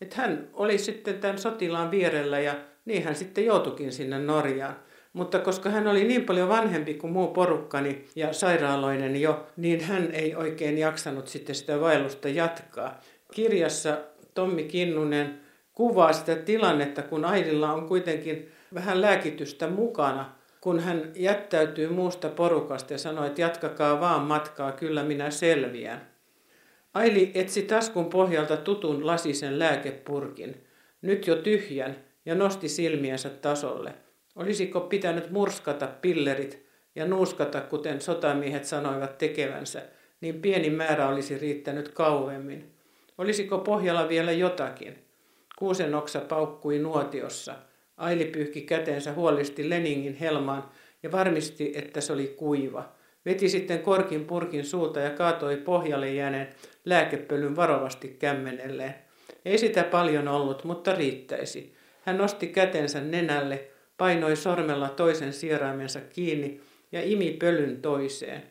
Että 0.00 0.16
hän 0.16 0.48
oli 0.52 0.78
sitten 0.78 1.18
tämän 1.18 1.38
sotilaan 1.38 1.90
vierellä 1.90 2.40
ja 2.40 2.54
niin 2.84 3.04
hän 3.04 3.14
sitten 3.14 3.44
joutuikin 3.44 3.92
sinne 3.92 4.18
Norjaan. 4.18 4.76
Mutta 5.12 5.38
koska 5.38 5.70
hän 5.70 5.86
oli 5.86 6.04
niin 6.04 6.24
paljon 6.24 6.48
vanhempi 6.48 6.94
kuin 6.94 7.12
muu 7.12 7.28
porukkani 7.28 8.04
ja 8.16 8.32
sairaaloinen 8.32 9.20
jo, 9.20 9.46
niin 9.56 9.80
hän 9.80 10.10
ei 10.12 10.34
oikein 10.34 10.78
jaksanut 10.78 11.28
sitten 11.28 11.54
sitä 11.54 11.80
vaellusta 11.80 12.28
jatkaa. 12.28 13.00
Kirjassa 13.32 13.98
Tommi 14.34 14.64
Kinnunen 14.64 15.40
kuvaa 15.72 16.12
sitä 16.12 16.36
tilannetta, 16.36 17.02
kun 17.02 17.24
äidillä 17.24 17.72
on 17.72 17.88
kuitenkin 17.88 18.48
vähän 18.74 19.00
lääkitystä 19.00 19.68
mukana, 19.68 20.32
kun 20.60 20.80
hän 20.80 21.12
jättäytyy 21.14 21.88
muusta 21.88 22.28
porukasta 22.28 22.92
ja 22.92 22.98
sanoo, 22.98 23.24
että 23.24 23.40
jatkakaa 23.40 24.00
vaan 24.00 24.22
matkaa, 24.22 24.72
kyllä 24.72 25.02
minä 25.02 25.30
selviän. 25.30 26.08
Aili 26.94 27.30
etsi 27.34 27.62
taskun 27.62 28.06
pohjalta 28.06 28.56
tutun 28.56 29.06
lasisen 29.06 29.58
lääkepurkin, 29.58 30.64
nyt 31.02 31.26
jo 31.26 31.36
tyhjän, 31.36 31.96
ja 32.26 32.34
nosti 32.34 32.68
silmiensä 32.68 33.30
tasolle. 33.30 33.94
Olisiko 34.36 34.80
pitänyt 34.80 35.30
murskata 35.30 35.88
pillerit 36.02 36.66
ja 36.94 37.06
nuuskata, 37.06 37.60
kuten 37.60 38.00
sotamiehet 38.00 38.64
sanoivat 38.64 39.18
tekevänsä, 39.18 39.82
niin 40.20 40.42
pieni 40.42 40.70
määrä 40.70 41.08
olisi 41.08 41.38
riittänyt 41.38 41.88
kauemmin. 41.88 42.71
Olisiko 43.18 43.58
pohjalla 43.58 44.08
vielä 44.08 44.32
jotakin? 44.32 44.98
Kuusen 45.58 45.94
oksa 45.94 46.20
paukkui 46.20 46.78
nuotiossa. 46.78 47.54
Aili 47.96 48.24
pyyhki 48.24 48.60
kätensä 48.60 49.12
huolisti 49.12 49.70
Leningin 49.70 50.14
helmaan 50.14 50.70
ja 51.02 51.12
varmisti, 51.12 51.72
että 51.74 52.00
se 52.00 52.12
oli 52.12 52.34
kuiva. 52.38 52.92
Veti 53.24 53.48
sitten 53.48 53.80
korkin 53.80 54.24
purkin 54.24 54.64
suuta 54.64 55.00
ja 55.00 55.10
kaatoi 55.10 55.56
pohjalle 55.56 56.10
jääneen 56.10 56.48
lääkepölyn 56.84 57.56
varovasti 57.56 58.08
kämmenelleen. 58.08 58.94
Ei 59.44 59.58
sitä 59.58 59.84
paljon 59.84 60.28
ollut, 60.28 60.64
mutta 60.64 60.94
riittäisi. 60.94 61.74
Hän 62.02 62.18
nosti 62.18 62.46
kätensä 62.46 63.00
nenälle 63.00 63.68
painoi 63.98 64.36
sormella 64.36 64.88
toisen 64.88 65.32
sieraimensa 65.32 66.00
kiinni 66.00 66.60
ja 66.92 67.02
imi 67.02 67.36
pölyn 67.40 67.82
toiseen. 67.82 68.42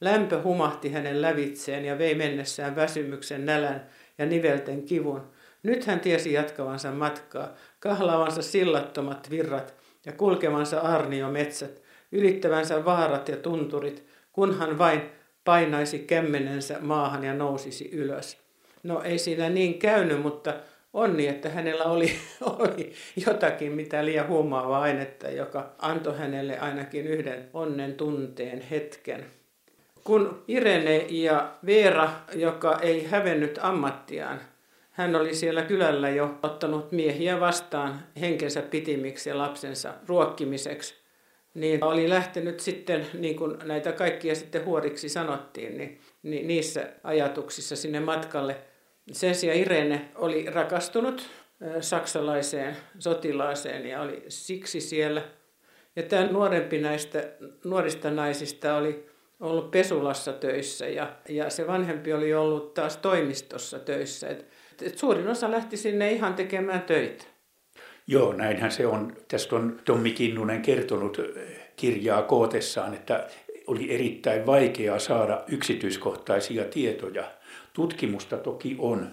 Lämpö 0.00 0.42
humahti 0.42 0.92
hänen 0.92 1.22
lävitseen 1.22 1.84
ja 1.84 1.98
vei 1.98 2.14
mennessään 2.14 2.76
väsymyksen, 2.76 3.46
nälän 3.46 3.88
ja 4.18 4.26
nivelten 4.26 4.82
kivun. 4.82 5.30
Nyt 5.62 5.86
hän 5.86 6.00
tiesi 6.00 6.32
jatkavansa 6.32 6.90
matkaa, 6.90 7.54
kahlaavansa 7.80 8.42
sillattomat 8.42 9.30
virrat 9.30 9.74
ja 10.06 10.12
kulkevansa 10.12 10.80
arniometsät, 10.80 11.82
ylittävänsä 12.12 12.84
vaarat 12.84 13.28
ja 13.28 13.36
tunturit, 13.36 14.04
kunhan 14.32 14.78
vain 14.78 15.02
painaisi 15.44 15.98
kämmenensä 15.98 16.78
maahan 16.80 17.24
ja 17.24 17.34
nousisi 17.34 17.90
ylös. 17.92 18.38
No 18.82 19.02
ei 19.02 19.18
siinä 19.18 19.48
niin 19.48 19.78
käynyt, 19.78 20.22
mutta 20.22 20.54
onni, 20.92 21.26
että 21.26 21.48
hänellä 21.48 21.84
oli, 21.84 22.12
oli 22.58 22.92
jotakin 23.26 23.72
mitä 23.72 24.04
liian 24.04 24.28
huomaavaa 24.28 24.80
ainetta, 24.80 25.30
joka 25.30 25.74
antoi 25.78 26.18
hänelle 26.18 26.58
ainakin 26.58 27.06
yhden 27.06 27.48
onnen 27.52 27.94
tunteen 27.94 28.60
hetken. 28.60 29.26
Kun 30.04 30.44
Irene 30.48 31.06
ja 31.08 31.54
Veera, 31.66 32.10
joka 32.34 32.78
ei 32.82 33.04
hävennyt 33.04 33.58
ammattiaan, 33.62 34.40
hän 34.90 35.16
oli 35.16 35.34
siellä 35.34 35.62
kylällä 35.62 36.10
jo 36.10 36.38
ottanut 36.42 36.92
miehiä 36.92 37.40
vastaan 37.40 38.00
henkensä 38.20 38.62
pitimiksi 38.62 39.30
ja 39.30 39.38
lapsensa 39.38 39.94
ruokkimiseksi, 40.06 40.94
niin 41.54 41.84
oli 41.84 42.08
lähtenyt 42.08 42.60
sitten, 42.60 43.06
niin 43.14 43.36
kuin 43.36 43.56
näitä 43.62 43.92
kaikkia 43.92 44.34
sitten 44.34 44.64
huoriksi 44.64 45.08
sanottiin, 45.08 45.78
niin, 45.78 46.00
niin 46.22 46.46
niissä 46.46 46.88
ajatuksissa 47.04 47.76
sinne 47.76 48.00
matkalle. 48.00 48.56
Sen 49.12 49.34
sijaan 49.34 49.58
Irene 49.58 50.08
oli 50.14 50.46
rakastunut 50.50 51.30
saksalaiseen 51.80 52.76
sotilaaseen 52.98 53.86
ja 53.86 54.00
oli 54.00 54.24
siksi 54.28 54.80
siellä. 54.80 55.22
Ja 55.96 56.02
tämä 56.02 56.26
nuorempi 56.26 56.78
näistä 56.78 57.28
nuorista 57.64 58.10
naisista 58.10 58.76
oli 58.76 59.13
ollut 59.44 59.70
pesulassa 59.70 60.32
töissä 60.32 60.88
ja, 60.88 61.12
ja 61.28 61.50
se 61.50 61.66
vanhempi 61.66 62.12
oli 62.12 62.34
ollut 62.34 62.74
taas 62.74 62.96
toimistossa 62.96 63.78
töissä. 63.78 64.28
Et, 64.28 64.46
et 64.82 64.98
suurin 64.98 65.28
osa 65.28 65.50
lähti 65.50 65.76
sinne 65.76 66.12
ihan 66.12 66.34
tekemään 66.34 66.82
töitä. 66.82 67.24
Joo, 68.06 68.32
näinhän 68.32 68.70
se 68.70 68.86
on. 68.86 69.16
Tästä 69.28 69.56
on 69.56 69.80
Tommi 69.84 70.10
Kinnunen 70.10 70.62
kertonut 70.62 71.18
kirjaa 71.76 72.22
kootessaan, 72.22 72.94
että 72.94 73.28
oli 73.66 73.94
erittäin 73.94 74.46
vaikeaa 74.46 74.98
saada 74.98 75.44
yksityiskohtaisia 75.48 76.64
tietoja. 76.64 77.24
Tutkimusta 77.72 78.36
toki 78.36 78.76
on. 78.78 79.10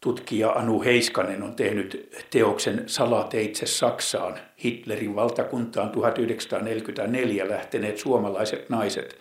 Tutkija 0.00 0.50
Anu 0.50 0.82
Heiskanen 0.82 1.42
on 1.42 1.54
tehnyt 1.54 2.16
teoksen 2.30 2.82
Salateitse 2.86 3.66
Saksaan, 3.66 4.38
Hitlerin 4.64 5.16
valtakuntaan 5.16 5.90
1944 5.90 7.48
lähteneet 7.48 7.98
suomalaiset 7.98 8.68
naiset. 8.68 9.18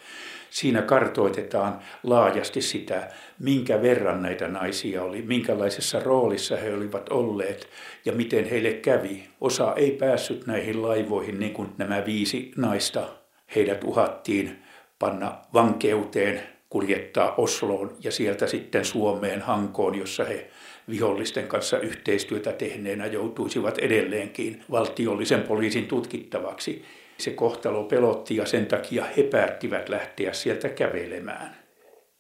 Siinä 0.55 0.81
kartoitetaan 0.81 1.79
laajasti 2.03 2.61
sitä, 2.61 3.07
minkä 3.39 3.81
verran 3.81 4.21
näitä 4.21 4.47
naisia 4.47 5.03
oli, 5.03 5.21
minkälaisessa 5.21 5.99
roolissa 5.99 6.55
he 6.57 6.73
olivat 6.73 7.09
olleet 7.09 7.69
ja 8.05 8.11
miten 8.11 8.49
heille 8.49 8.73
kävi. 8.73 9.23
Osa 9.41 9.73
ei 9.75 9.91
päässyt 9.91 10.47
näihin 10.47 10.81
laivoihin 10.81 11.39
niin 11.39 11.53
kuin 11.53 11.69
nämä 11.77 12.05
viisi 12.05 12.51
naista. 12.57 13.07
Heidät 13.55 13.83
uhattiin 13.83 14.63
panna 14.99 15.37
vankeuteen, 15.53 16.41
kuljettaa 16.69 17.35
Osloon 17.37 17.97
ja 18.03 18.11
sieltä 18.11 18.47
sitten 18.47 18.85
Suomeen 18.85 19.41
Hankoon, 19.41 19.95
jossa 19.95 20.23
he 20.23 20.49
vihollisten 20.89 21.47
kanssa 21.47 21.79
yhteistyötä 21.79 22.51
tehneenä 22.51 23.05
joutuisivat 23.05 23.77
edelleenkin 23.77 24.63
valtiollisen 24.71 25.41
poliisin 25.41 25.87
tutkittavaksi. 25.87 26.85
Se 27.17 27.31
kohtalo 27.31 27.83
pelotti 27.83 28.35
ja 28.35 28.45
sen 28.45 28.65
takia 28.65 29.05
he 29.17 29.23
päättivät 29.23 29.89
lähteä 29.89 30.33
sieltä 30.33 30.69
kävelemään. 30.69 31.55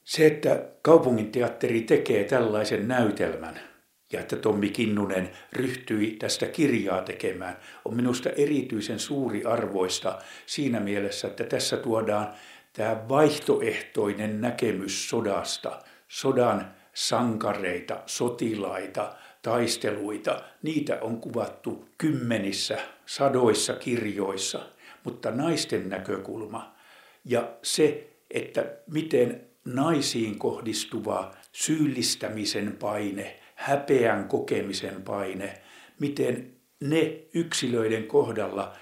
Se, 0.03 0.25
että 0.25 0.65
kaupungin 0.81 1.31
teatteri 1.31 1.81
tekee 1.81 2.23
tällaisen 2.23 2.87
näytelmän 2.87 3.59
ja 4.13 4.19
että 4.19 4.35
Tommi 4.35 4.69
Kinnunen 4.69 5.29
ryhtyi 5.53 6.11
tästä 6.11 6.45
kirjaa 6.45 7.01
tekemään, 7.01 7.57
on 7.85 7.95
minusta 7.95 8.29
erityisen 8.29 8.99
suuri 8.99 9.43
arvoista 9.43 10.19
siinä 10.45 10.79
mielessä, 10.79 11.27
että 11.27 11.43
tässä 11.43 11.77
tuodaan 11.77 12.27
tämä 12.73 13.09
vaihtoehtoinen 13.09 14.41
näkemys 14.41 15.09
sodasta, 15.09 15.79
sodan 16.07 16.75
sankareita, 16.93 17.99
sotilaita, 18.05 19.15
taisteluita, 19.41 20.41
niitä 20.61 20.97
on 21.01 21.21
kuvattu 21.21 21.89
kymmenissä, 21.97 22.77
sadoissa 23.05 23.73
kirjoissa, 23.73 24.59
mutta 25.05 25.31
naisten 25.31 25.89
näkökulma 25.89 26.75
ja 27.25 27.51
se, 27.63 28.09
että 28.31 28.65
miten 28.91 29.41
naisiin 29.65 30.39
kohdistuva 30.39 31.35
syyllistämisen 31.51 32.77
paine, 32.79 33.39
häpeän 33.55 34.27
kokemisen 34.27 35.01
paine, 35.01 35.61
miten 35.99 36.53
ne 36.79 37.19
yksilöiden 37.33 38.03
kohdalla 38.03 38.73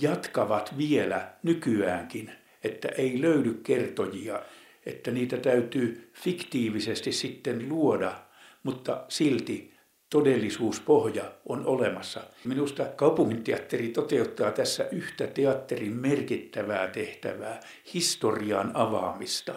jatkavat 0.00 0.78
vielä 0.78 1.32
nykyäänkin, 1.42 2.30
että 2.64 2.88
ei 2.88 3.20
löydy 3.20 3.54
kertojia, 3.54 4.42
että 4.86 5.10
niitä 5.10 5.36
täytyy 5.36 6.10
fiktiivisesti 6.14 7.12
sitten 7.12 7.68
luoda, 7.68 8.14
mutta 8.62 9.04
silti 9.08 9.71
todellisuuspohja 10.12 11.24
on 11.46 11.66
olemassa. 11.66 12.20
Minusta 12.44 12.84
kaupunginteatteri 12.84 13.88
toteuttaa 13.88 14.50
tässä 14.50 14.88
yhtä 14.92 15.26
teatterin 15.26 15.92
merkittävää 15.92 16.86
tehtävää, 16.86 17.60
historian 17.94 18.70
avaamista, 18.74 19.54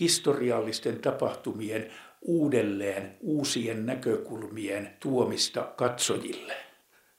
historiallisten 0.00 0.98
tapahtumien 0.98 1.92
uudelleen 2.22 3.16
uusien 3.20 3.86
näkökulmien 3.86 4.90
tuomista 5.00 5.62
katsojille. 5.76 6.54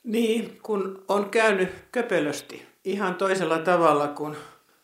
Niin, 0.04 0.60
kun 0.64 1.04
on 1.08 1.30
käynyt 1.30 1.70
köpelösti 1.92 2.66
ihan 2.84 3.16
toisella 3.16 3.60
tavalla 3.60 4.08
kuin 4.08 4.36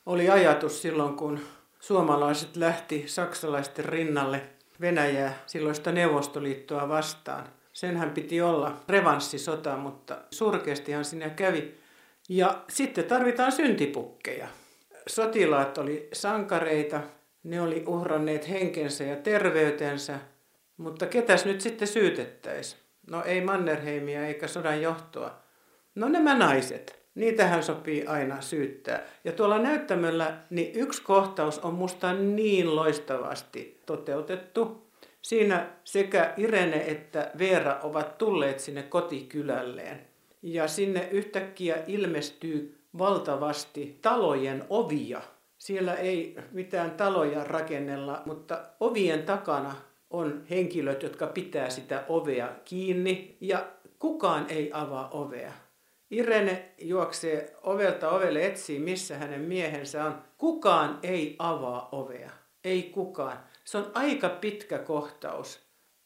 oli 0.05 0.29
ajatus 0.29 0.81
silloin, 0.81 1.15
kun 1.15 1.39
suomalaiset 1.79 2.55
lähti 2.55 3.03
saksalaisten 3.07 3.85
rinnalle 3.85 4.41
Venäjää, 4.81 5.43
silloista 5.45 5.91
Neuvostoliittoa 5.91 6.89
vastaan. 6.89 7.58
Senhän 7.73 8.11
piti 8.11 8.41
olla 8.41 8.83
revanssisota, 8.89 9.77
mutta 9.77 10.17
surkeastihan 10.31 11.05
sinne 11.05 11.29
kävi. 11.29 11.75
Ja 12.29 12.63
sitten 12.69 13.05
tarvitaan 13.05 13.51
syntipukkeja. 13.51 14.47
Sotilaat 15.07 15.77
oli 15.77 16.09
sankareita, 16.13 17.01
ne 17.43 17.61
oli 17.61 17.83
uhranneet 17.87 18.49
henkensä 18.49 19.03
ja 19.03 19.15
terveytensä, 19.15 20.19
mutta 20.77 21.05
ketäs 21.05 21.45
nyt 21.45 21.61
sitten 21.61 21.87
syytettäisiin? 21.87 22.81
No 23.09 23.23
ei 23.23 23.41
Mannerheimia 23.41 24.27
eikä 24.27 24.47
sodan 24.47 24.81
johtoa. 24.81 25.39
No 25.95 26.09
nämä 26.09 26.37
naiset. 26.37 26.99
Niitähän 27.15 27.63
sopii 27.63 28.05
aina 28.05 28.41
syyttää. 28.41 29.03
Ja 29.23 29.31
tuolla 29.31 29.59
näyttämöllä 29.59 30.37
niin 30.49 30.75
yksi 30.75 31.01
kohtaus 31.01 31.59
on 31.59 31.73
musta 31.73 32.13
niin 32.13 32.75
loistavasti 32.75 33.81
toteutettu. 33.85 34.88
Siinä 35.21 35.67
sekä 35.83 36.33
Irene 36.37 36.83
että 36.87 37.31
Veera 37.39 37.79
ovat 37.83 38.17
tulleet 38.17 38.59
sinne 38.59 38.83
kotikylälleen. 38.83 40.07
Ja 40.41 40.67
sinne 40.67 41.07
yhtäkkiä 41.11 41.77
ilmestyy 41.87 42.79
valtavasti 42.97 43.99
talojen 44.01 44.63
ovia. 44.69 45.21
Siellä 45.57 45.93
ei 45.93 46.35
mitään 46.51 46.91
taloja 46.91 47.43
rakennella, 47.43 48.21
mutta 48.25 48.61
ovien 48.79 49.23
takana 49.23 49.75
on 50.09 50.43
henkilöt, 50.49 51.03
jotka 51.03 51.27
pitää 51.27 51.69
sitä 51.69 52.03
ovea 52.07 52.49
kiinni 52.65 53.37
ja 53.41 53.67
kukaan 53.99 54.45
ei 54.49 54.69
avaa 54.73 55.09
ovea. 55.11 55.51
Irene 56.11 56.71
juoksee 56.81 57.55
ovelta 57.63 58.09
ovelle 58.09 58.45
etsii, 58.45 58.79
missä 58.79 59.17
hänen 59.17 59.41
miehensä 59.41 60.05
on. 60.05 60.21
Kukaan 60.37 60.99
ei 61.03 61.35
avaa 61.39 61.89
ovea. 61.91 62.29
Ei 62.63 62.83
kukaan. 62.83 63.37
Se 63.69 63.77
on 63.77 63.91
aika 63.93 64.29
pitkä 64.29 64.77
kohtaus. 64.77 65.59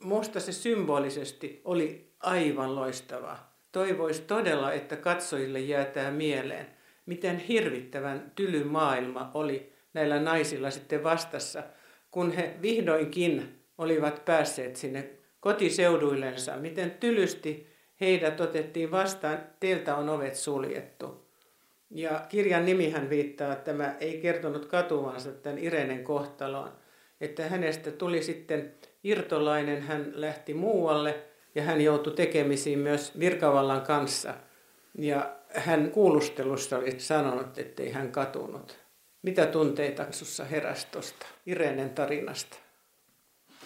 Musta 0.03 0.39
se 0.39 0.51
symbolisesti 0.51 1.61
oli 1.65 2.13
aivan 2.19 2.75
loistava. 2.75 3.37
Toivois 3.71 4.19
todella, 4.19 4.73
että 4.73 4.95
katsojille 4.95 5.59
jäätää 5.59 6.11
mieleen, 6.11 6.67
miten 7.05 7.37
hirvittävän 7.37 8.31
tyly 8.35 8.63
maailma 8.63 9.31
oli 9.33 9.73
näillä 9.93 10.19
naisilla 10.19 10.71
sitten 10.71 11.03
vastassa, 11.03 11.63
kun 12.11 12.31
he 12.31 12.53
vihdoinkin 12.61 13.63
olivat 13.77 14.25
päässeet 14.25 14.75
sinne 14.75 15.09
kotiseuduillensa, 15.39 16.57
miten 16.57 16.91
tylysti 16.91 17.67
heidät 18.01 18.41
otettiin 18.41 18.91
vastaan, 18.91 19.39
teiltä 19.59 19.95
on 19.95 20.09
ovet 20.09 20.35
suljettu. 20.35 21.27
Ja 21.89 22.25
kirjan 22.29 22.65
nimihän 22.65 23.09
viittaa, 23.09 23.53
että 23.53 23.71
tämä 23.71 23.95
ei 23.99 24.21
kertonut 24.21 24.65
katuvansa 24.65 25.31
tämän 25.31 25.59
Irenen 25.59 26.03
kohtaloon, 26.03 26.82
että 27.21 27.49
hänestä 27.49 27.91
tuli 27.91 28.23
sitten 28.23 28.73
irtolainen, 29.03 29.81
hän 29.81 30.11
lähti 30.15 30.53
muualle 30.53 31.15
ja 31.55 31.63
hän 31.63 31.81
joutui 31.81 32.13
tekemisiin 32.13 32.79
myös 32.79 33.19
virkavallan 33.19 33.81
kanssa. 33.81 34.33
Ja 34.97 35.35
hän 35.49 35.91
kuulustelussa 35.91 36.77
oli 36.77 36.99
sanonut, 36.99 37.57
ettei 37.57 37.91
hän 37.91 38.11
katunut. 38.11 38.79
Mitä 39.21 39.45
tunteita 39.45 40.05
sinussa 40.11 40.45
heräsi 40.45 40.87
tuosta 40.91 41.25
Irenen 41.45 41.89
tarinasta? 41.89 42.57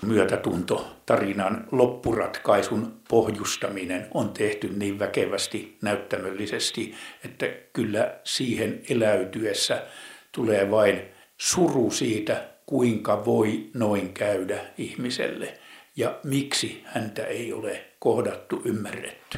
myötätunto 0.01 0.88
tarinan 1.05 1.67
loppuratkaisun 1.71 3.01
pohjustaminen 3.10 4.07
on 4.13 4.29
tehty 4.29 4.69
niin 4.69 4.99
väkevästi 4.99 5.77
näyttämöllisesti, 5.81 6.93
että 7.25 7.45
kyllä 7.73 8.19
siihen 8.23 8.81
eläytyessä 8.89 9.83
tulee 10.31 10.71
vain 10.71 11.01
suru 11.38 11.91
siitä, 11.91 12.49
kuinka 12.67 13.25
voi 13.25 13.69
noin 13.73 14.13
käydä 14.13 14.60
ihmiselle 14.77 15.53
ja 15.95 16.19
miksi 16.23 16.84
häntä 16.86 17.25
ei 17.25 17.53
ole 17.53 17.86
kohdattu, 17.99 18.62
ymmärretty. 18.65 19.38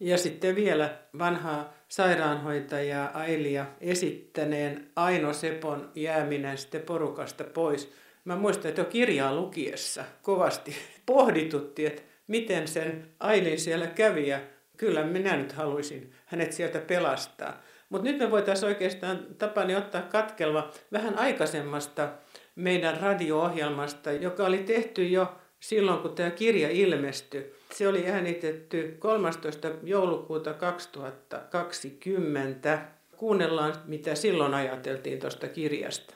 Ja 0.00 0.18
sitten 0.18 0.56
vielä 0.56 0.98
vanhaa 1.18 1.74
sairaanhoitajaa 1.88 3.10
Ailia 3.14 3.66
esittäneen 3.80 4.90
Aino 4.96 5.32
Sepon 5.32 5.90
jääminen 5.94 6.58
sitten 6.58 6.82
porukasta 6.82 7.44
pois. 7.44 7.92
Mä 8.24 8.36
muistan, 8.36 8.68
että 8.68 8.80
jo 8.80 8.84
kirjaa 8.84 9.34
lukiessa 9.34 10.04
kovasti 10.22 10.76
pohditutti, 11.06 11.86
että 11.86 12.02
miten 12.26 12.68
sen 12.68 13.08
Ailin 13.20 13.60
siellä 13.60 13.86
kävi 13.86 14.28
ja 14.28 14.40
kyllä 14.76 15.04
minä 15.04 15.36
nyt 15.36 15.52
haluaisin 15.52 16.12
hänet 16.26 16.52
sieltä 16.52 16.78
pelastaa. 16.78 17.62
Mutta 17.88 18.10
nyt 18.10 18.18
me 18.18 18.30
voitaisiin 18.30 18.68
oikeastaan 18.68 19.26
Tapani 19.38 19.76
ottaa 19.76 20.02
katkelma 20.02 20.70
vähän 20.92 21.18
aikaisemmasta 21.18 22.08
meidän 22.54 23.00
radio-ohjelmasta, 23.00 24.12
joka 24.12 24.46
oli 24.46 24.58
tehty 24.58 25.08
jo 25.08 25.32
silloin, 25.60 25.98
kun 25.98 26.14
tämä 26.14 26.30
kirja 26.30 26.70
ilmestyi. 26.70 27.54
Se 27.72 27.88
oli 27.88 28.06
äänitetty 28.06 28.96
13. 28.98 29.70
joulukuuta 29.82 30.54
2020. 30.54 32.78
Kuunnellaan, 33.16 33.74
mitä 33.84 34.14
silloin 34.14 34.54
ajateltiin 34.54 35.20
tuosta 35.20 35.48
kirjasta. 35.48 36.14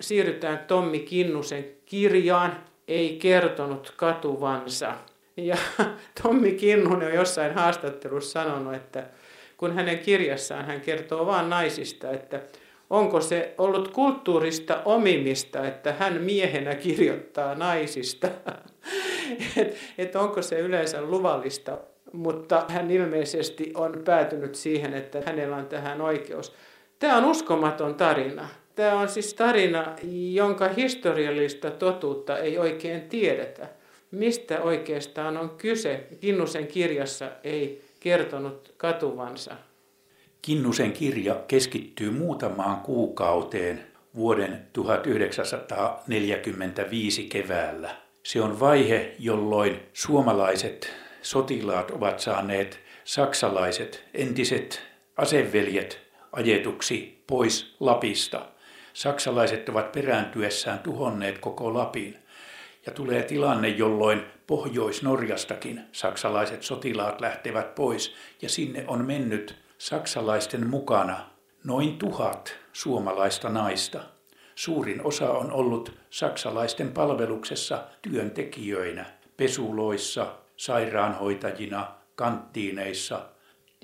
Siirrytään 0.00 0.58
Tommi 0.58 0.98
Kinnusen 0.98 1.66
kirjaan, 1.84 2.64
ei 2.88 3.16
kertonut 3.16 3.94
katuvansa. 3.96 4.94
Ja 5.36 5.56
Tommi 6.22 6.52
Kinnunen 6.52 7.08
on 7.08 7.14
jossain 7.14 7.54
haastattelussa 7.54 8.32
sanonut, 8.32 8.74
että 8.74 9.06
kun 9.56 9.74
hänen 9.74 9.98
kirjassaan 9.98 10.64
hän 10.64 10.80
kertoo 10.80 11.26
vain 11.26 11.50
naisista, 11.50 12.10
että 12.10 12.40
onko 12.94 13.20
se 13.20 13.54
ollut 13.58 13.88
kulttuurista 13.88 14.82
omimista, 14.84 15.66
että 15.66 15.92
hän 15.92 16.22
miehenä 16.22 16.74
kirjoittaa 16.74 17.54
naisista, 17.54 18.26
että 19.56 19.76
et 19.98 20.16
onko 20.16 20.42
se 20.42 20.58
yleensä 20.58 21.02
luvallista, 21.02 21.78
mutta 22.12 22.64
hän 22.68 22.90
ilmeisesti 22.90 23.72
on 23.74 24.02
päätynyt 24.04 24.54
siihen, 24.54 24.94
että 24.94 25.22
hänellä 25.26 25.56
on 25.56 25.66
tähän 25.66 26.00
oikeus. 26.00 26.52
Tämä 26.98 27.16
on 27.16 27.24
uskomaton 27.24 27.94
tarina. 27.94 28.48
Tämä 28.74 29.00
on 29.00 29.08
siis 29.08 29.34
tarina, 29.34 29.96
jonka 30.32 30.68
historiallista 30.68 31.70
totuutta 31.70 32.38
ei 32.38 32.58
oikein 32.58 33.02
tiedetä. 33.02 33.68
Mistä 34.10 34.60
oikeastaan 34.60 35.36
on 35.36 35.50
kyse? 35.50 36.06
Kinnusen 36.20 36.66
kirjassa 36.66 37.30
ei 37.44 37.84
kertonut 38.00 38.74
katuvansa. 38.76 39.56
Kinnusen 40.44 40.92
kirja 40.92 41.34
keskittyy 41.48 42.10
muutamaan 42.10 42.76
kuukauteen 42.76 43.86
vuoden 44.16 44.66
1945 44.72 47.24
keväällä. 47.24 47.96
Se 48.22 48.40
on 48.40 48.60
vaihe, 48.60 49.14
jolloin 49.18 49.80
suomalaiset 49.92 50.92
sotilaat 51.22 51.90
ovat 51.90 52.20
saaneet 52.20 52.80
saksalaiset 53.04 54.04
entiset 54.14 54.82
aseveljet 55.16 56.00
ajetuksi 56.32 57.22
pois 57.26 57.76
Lapista. 57.80 58.46
Saksalaiset 58.92 59.68
ovat 59.68 59.92
perääntyessään 59.92 60.78
tuhonneet 60.78 61.38
koko 61.38 61.74
Lapin. 61.74 62.16
Ja 62.86 62.92
tulee 62.92 63.22
tilanne, 63.22 63.68
jolloin 63.68 64.20
Pohjois-Norjastakin 64.46 65.80
saksalaiset 65.92 66.62
sotilaat 66.62 67.20
lähtevät 67.20 67.74
pois 67.74 68.14
ja 68.42 68.48
sinne 68.48 68.84
on 68.86 69.04
mennyt 69.04 69.63
saksalaisten 69.84 70.66
mukana 70.66 71.30
noin 71.64 71.98
tuhat 71.98 72.56
suomalaista 72.72 73.48
naista. 73.48 74.00
Suurin 74.54 75.06
osa 75.06 75.30
on 75.30 75.52
ollut 75.52 75.98
saksalaisten 76.10 76.92
palveluksessa 76.92 77.84
työntekijöinä, 78.02 79.04
pesuloissa, 79.36 80.26
sairaanhoitajina, 80.56 81.94
kanttiineissa. 82.16 83.26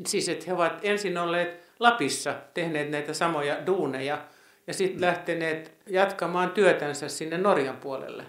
Siis 0.07 0.29
että 0.29 0.45
he 0.47 0.53
ovat 0.53 0.79
ensin 0.83 1.19
olleet 1.19 1.73
Lapissa, 1.81 2.35
tehneet 2.55 2.91
näitä 2.91 3.15
samoja 3.15 3.67
duuneja 3.67 4.19
ja 4.67 4.75
sitten 4.75 5.01
lähteneet 5.01 5.73
jatkamaan 5.87 6.51
työtänsä 6.51 7.09
sinne 7.09 7.39
Norjan 7.39 7.77
puolelle. 7.77 8.25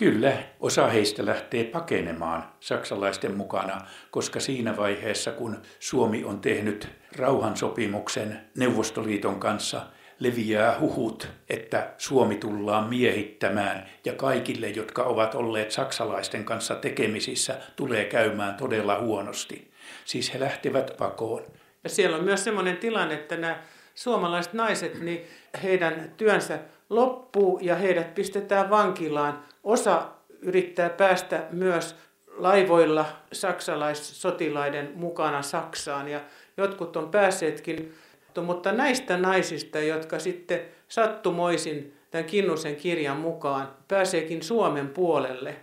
Kyllä, 0.00 0.32
osa 0.60 0.86
heistä 0.86 1.26
lähtee 1.26 1.64
pakenemaan 1.64 2.52
saksalaisten 2.60 3.36
mukana, 3.36 3.80
koska 4.10 4.40
siinä 4.40 4.76
vaiheessa, 4.76 5.32
kun 5.32 5.56
Suomi 5.78 6.24
on 6.24 6.40
tehnyt 6.40 6.88
rauhansopimuksen 7.16 8.40
Neuvostoliiton 8.56 9.40
kanssa, 9.40 9.82
leviää 10.18 10.80
huhut, 10.80 11.28
että 11.48 11.94
Suomi 11.98 12.36
tullaan 12.36 12.88
miehittämään 12.88 13.86
ja 14.04 14.12
kaikille, 14.12 14.68
jotka 14.68 15.02
ovat 15.02 15.34
olleet 15.34 15.70
saksalaisten 15.70 16.44
kanssa 16.44 16.74
tekemisissä, 16.74 17.56
tulee 17.76 18.04
käymään 18.04 18.54
todella 18.54 19.00
huonosti. 19.00 19.70
Siis 20.04 20.34
he 20.34 20.40
lähtevät 20.40 20.94
pakoon. 20.98 21.42
Ja 21.84 21.90
siellä 21.90 22.16
on 22.16 22.24
myös 22.24 22.44
sellainen 22.44 22.76
tilanne, 22.76 23.14
että 23.14 23.36
nämä 23.36 23.62
suomalaiset 23.94 24.52
naiset, 24.52 25.00
niin 25.00 25.26
heidän 25.62 26.14
työnsä 26.16 26.58
loppuu 26.90 27.58
ja 27.62 27.76
heidät 27.76 28.14
pistetään 28.14 28.70
vankilaan. 28.70 29.49
Osa 29.64 30.08
yrittää 30.42 30.90
päästä 30.90 31.46
myös 31.50 31.96
laivoilla 32.36 33.06
saksalaissotilaiden 33.32 34.92
mukana 34.94 35.42
Saksaan 35.42 36.08
ja 36.08 36.20
jotkut 36.56 36.96
on 36.96 37.10
päässeetkin. 37.10 37.94
Mutta 38.42 38.72
näistä 38.72 39.16
naisista, 39.16 39.78
jotka 39.78 40.18
sitten 40.18 40.60
sattumoisin 40.88 41.96
tämän 42.10 42.24
Kinnusen 42.24 42.76
kirjan 42.76 43.16
mukaan 43.16 43.68
pääseekin 43.88 44.42
Suomen 44.42 44.88
puolelle, 44.88 45.56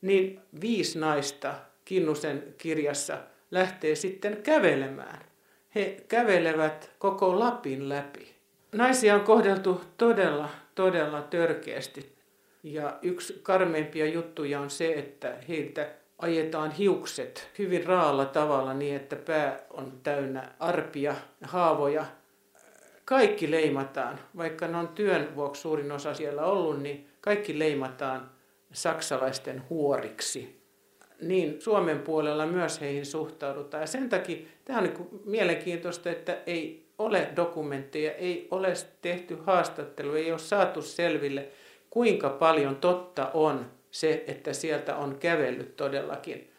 niin 0.00 0.40
viisi 0.60 0.98
naista 0.98 1.54
Kinnusen 1.84 2.54
kirjassa 2.58 3.18
lähtee 3.50 3.94
sitten 3.94 4.36
kävelemään. 4.42 5.20
He 5.74 6.04
kävelevät 6.08 6.90
koko 6.98 7.38
Lapin 7.38 7.88
läpi. 7.88 8.34
Naisia 8.72 9.14
on 9.14 9.20
kohdeltu 9.20 9.80
todella 9.98 10.48
todella 10.74 11.22
törkeästi. 11.22 12.13
Ja 12.64 12.98
yksi 13.02 13.40
karmeimpia 13.42 14.06
juttuja 14.06 14.60
on 14.60 14.70
se, 14.70 14.92
että 14.92 15.36
heiltä 15.48 15.88
ajetaan 16.18 16.70
hiukset 16.70 17.50
hyvin 17.58 17.86
raalla 17.86 18.24
tavalla 18.24 18.74
niin, 18.74 18.96
että 18.96 19.16
pää 19.16 19.60
on 19.70 19.92
täynnä 20.02 20.48
arpia, 20.60 21.14
haavoja. 21.42 22.06
Kaikki 23.04 23.50
leimataan, 23.50 24.20
vaikka 24.36 24.68
ne 24.68 24.76
on 24.76 24.88
työn 24.88 25.36
vuoksi 25.36 25.62
suurin 25.62 25.92
osa 25.92 26.14
siellä 26.14 26.44
ollut, 26.44 26.82
niin 26.82 27.08
kaikki 27.20 27.58
leimataan 27.58 28.30
saksalaisten 28.72 29.62
huoriksi. 29.70 30.60
Niin 31.22 31.60
Suomen 31.60 31.98
puolella 31.98 32.46
myös 32.46 32.80
heihin 32.80 33.06
suhtaudutaan. 33.06 33.80
Ja 33.80 33.86
sen 33.86 34.08
takia 34.08 34.46
tämä 34.64 34.78
on 34.78 34.84
niin 34.84 35.08
mielenkiintoista, 35.24 36.10
että 36.10 36.38
ei 36.46 36.86
ole 36.98 37.28
dokumentteja, 37.36 38.12
ei 38.12 38.48
ole 38.50 38.72
tehty 39.02 39.38
haastattelu, 39.46 40.14
ei 40.14 40.30
ole 40.30 40.38
saatu 40.38 40.82
selville, 40.82 41.48
kuinka 41.94 42.30
paljon 42.30 42.76
totta 42.76 43.30
on 43.34 43.66
se, 43.90 44.24
että 44.26 44.52
sieltä 44.52 44.96
on 44.96 45.16
kävellyt 45.18 45.76
todellakin 45.76 46.50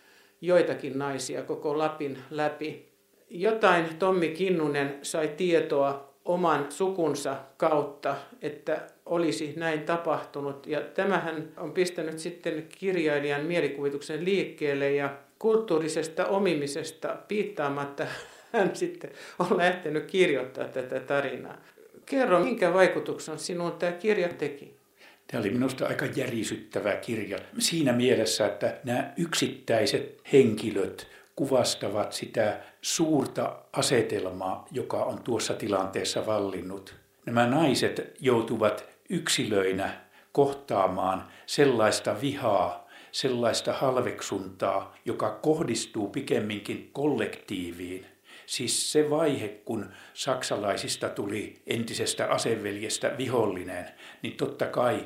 joitakin 0.42 1.00
naisia 1.00 1.44
koko 1.44 1.78
Lapin 1.78 2.18
läpi. 2.30 2.90
Jotain 3.30 3.86
Tommi 4.00 4.28
Kinnunen 4.28 5.00
sai 5.02 5.28
tietoa 5.28 6.14
oman 6.26 6.72
sukunsa 6.72 7.36
kautta, 7.58 8.16
että 8.42 8.82
olisi 9.06 9.54
näin 9.56 9.84
tapahtunut. 9.84 10.68
Ja 10.68 10.82
tämähän 10.82 11.52
on 11.58 11.72
pistänyt 11.72 12.20
sitten 12.20 12.68
kirjailijan 12.80 13.46
mielikuvituksen 13.46 14.26
liikkeelle 14.26 14.92
ja 14.92 15.18
kulttuurisesta 15.40 16.26
omimisesta 16.26 17.16
piittaamatta 17.28 18.06
hän 18.54 18.76
sitten 18.76 19.12
on 19.40 19.58
lähtenyt 19.58 20.06
kirjoittamaan 20.06 20.74
tätä 20.74 21.00
tarinaa. 21.00 21.58
Kerro, 22.06 22.40
minkä 22.40 22.74
vaikutuksen 22.74 23.40
sinun 23.40 23.72
tämä 23.72 23.92
kirja 23.92 24.30
teki? 24.30 24.75
Tämä 25.28 25.42
oli 25.42 25.50
minusta 25.50 25.88
aika 25.88 26.06
järisyttävä 26.06 26.96
kirja 26.96 27.40
siinä 27.60 27.94
mielessä, 27.94 28.46
että 28.46 28.78
nämä 28.84 29.14
yksittäiset 29.18 30.22
henkilöt 30.34 31.08
kuvastavat 31.36 32.14
sitä 32.14 32.62
suurta 32.82 33.56
asetelmaa, 33.74 34.68
joka 34.72 35.04
on 35.04 35.24
tuossa 35.24 35.54
tilanteessa 35.54 36.26
vallinnut. 36.26 36.96
Nämä 37.26 37.48
naiset 37.48 38.16
joutuvat 38.20 38.90
yksilöinä 39.10 40.02
kohtaamaan 40.32 41.24
sellaista 41.46 42.22
vihaa, 42.22 42.88
sellaista 43.12 43.74
halveksuntaa, 43.74 44.96
joka 45.06 45.30
kohdistuu 45.30 46.10
pikemminkin 46.10 46.90
kollektiiviin 46.94 48.06
Siis 48.46 48.92
se 48.92 49.10
vaihe, 49.10 49.48
kun 49.48 49.90
saksalaisista 50.14 51.10
tuli 51.10 51.62
entisestä 51.68 52.28
aseveljestä 52.28 53.16
vihollinen, 53.18 53.86
niin 54.22 54.38
totta 54.38 54.66
kai 54.66 55.04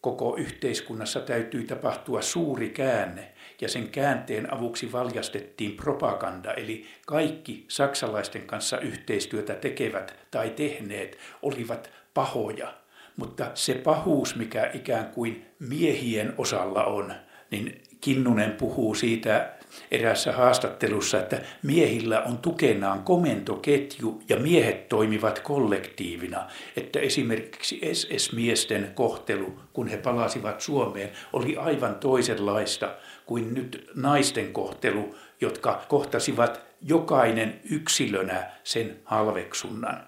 koko 0.00 0.36
yhteiskunnassa 0.36 1.20
täytyy 1.20 1.64
tapahtua 1.64 2.22
suuri 2.22 2.68
käänne, 2.68 3.32
ja 3.60 3.68
sen 3.68 3.88
käänteen 3.88 4.54
avuksi 4.54 4.92
valjastettiin 4.92 5.76
propaganda, 5.76 6.54
eli 6.54 6.86
kaikki 7.06 7.64
saksalaisten 7.68 8.42
kanssa 8.42 8.78
yhteistyötä 8.78 9.54
tekevät 9.54 10.16
tai 10.30 10.50
tehneet 10.50 11.18
olivat 11.42 11.90
pahoja. 12.14 12.74
Mutta 13.16 13.50
se 13.54 13.74
pahuus, 13.74 14.36
mikä 14.36 14.70
ikään 14.74 15.06
kuin 15.06 15.46
miehien 15.58 16.34
osalla 16.38 16.84
on, 16.84 17.12
niin 17.50 17.82
Kinnunen 18.00 18.52
puhuu 18.52 18.94
siitä 18.94 19.52
eräässä 19.90 20.32
haastattelussa, 20.32 21.18
että 21.18 21.40
miehillä 21.62 22.22
on 22.22 22.38
tukenaan 22.38 23.02
komentoketju 23.02 24.22
ja 24.28 24.36
miehet 24.36 24.88
toimivat 24.88 25.38
kollektiivina. 25.38 26.46
Että 26.76 27.00
esimerkiksi 27.00 27.80
SS-miesten 27.92 28.92
kohtelu, 28.94 29.60
kun 29.72 29.88
he 29.88 29.96
palasivat 29.96 30.60
Suomeen, 30.60 31.10
oli 31.32 31.56
aivan 31.56 31.94
toisenlaista 31.94 32.94
kuin 33.26 33.54
nyt 33.54 33.90
naisten 33.94 34.52
kohtelu, 34.52 35.14
jotka 35.40 35.84
kohtasivat 35.88 36.60
jokainen 36.82 37.60
yksilönä 37.70 38.50
sen 38.64 38.96
halveksunnan. 39.04 40.06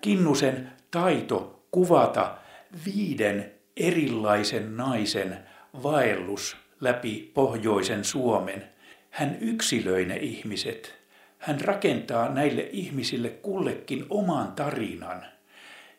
Kinnusen 0.00 0.72
taito 0.90 1.62
kuvata 1.70 2.34
viiden 2.86 3.52
erilaisen 3.76 4.76
naisen 4.76 5.38
vaellus 5.82 6.56
läpi 6.80 7.30
pohjoisen 7.34 8.04
Suomen. 8.04 8.75
Hän 9.16 9.38
yksilöi 9.40 10.04
ne 10.04 10.16
ihmiset. 10.16 10.94
Hän 11.38 11.60
rakentaa 11.60 12.28
näille 12.28 12.68
ihmisille 12.72 13.28
kullekin 13.28 14.06
oman 14.10 14.52
tarinan. 14.52 15.26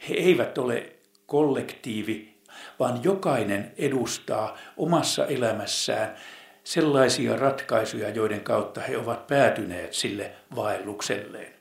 He 0.10 0.14
eivät 0.14 0.58
ole 0.58 0.90
kollektiivi, 1.26 2.34
vaan 2.80 3.04
jokainen 3.04 3.72
edustaa 3.78 4.58
omassa 4.78 5.26
elämässään 5.26 6.16
sellaisia 6.64 7.36
ratkaisuja, 7.36 8.10
joiden 8.10 8.42
kautta 8.42 8.82
he 8.82 8.98
ovat 8.98 9.28
päätyneet 9.28 9.94
sille 9.94 10.32
vaellukselleen. 10.56 11.54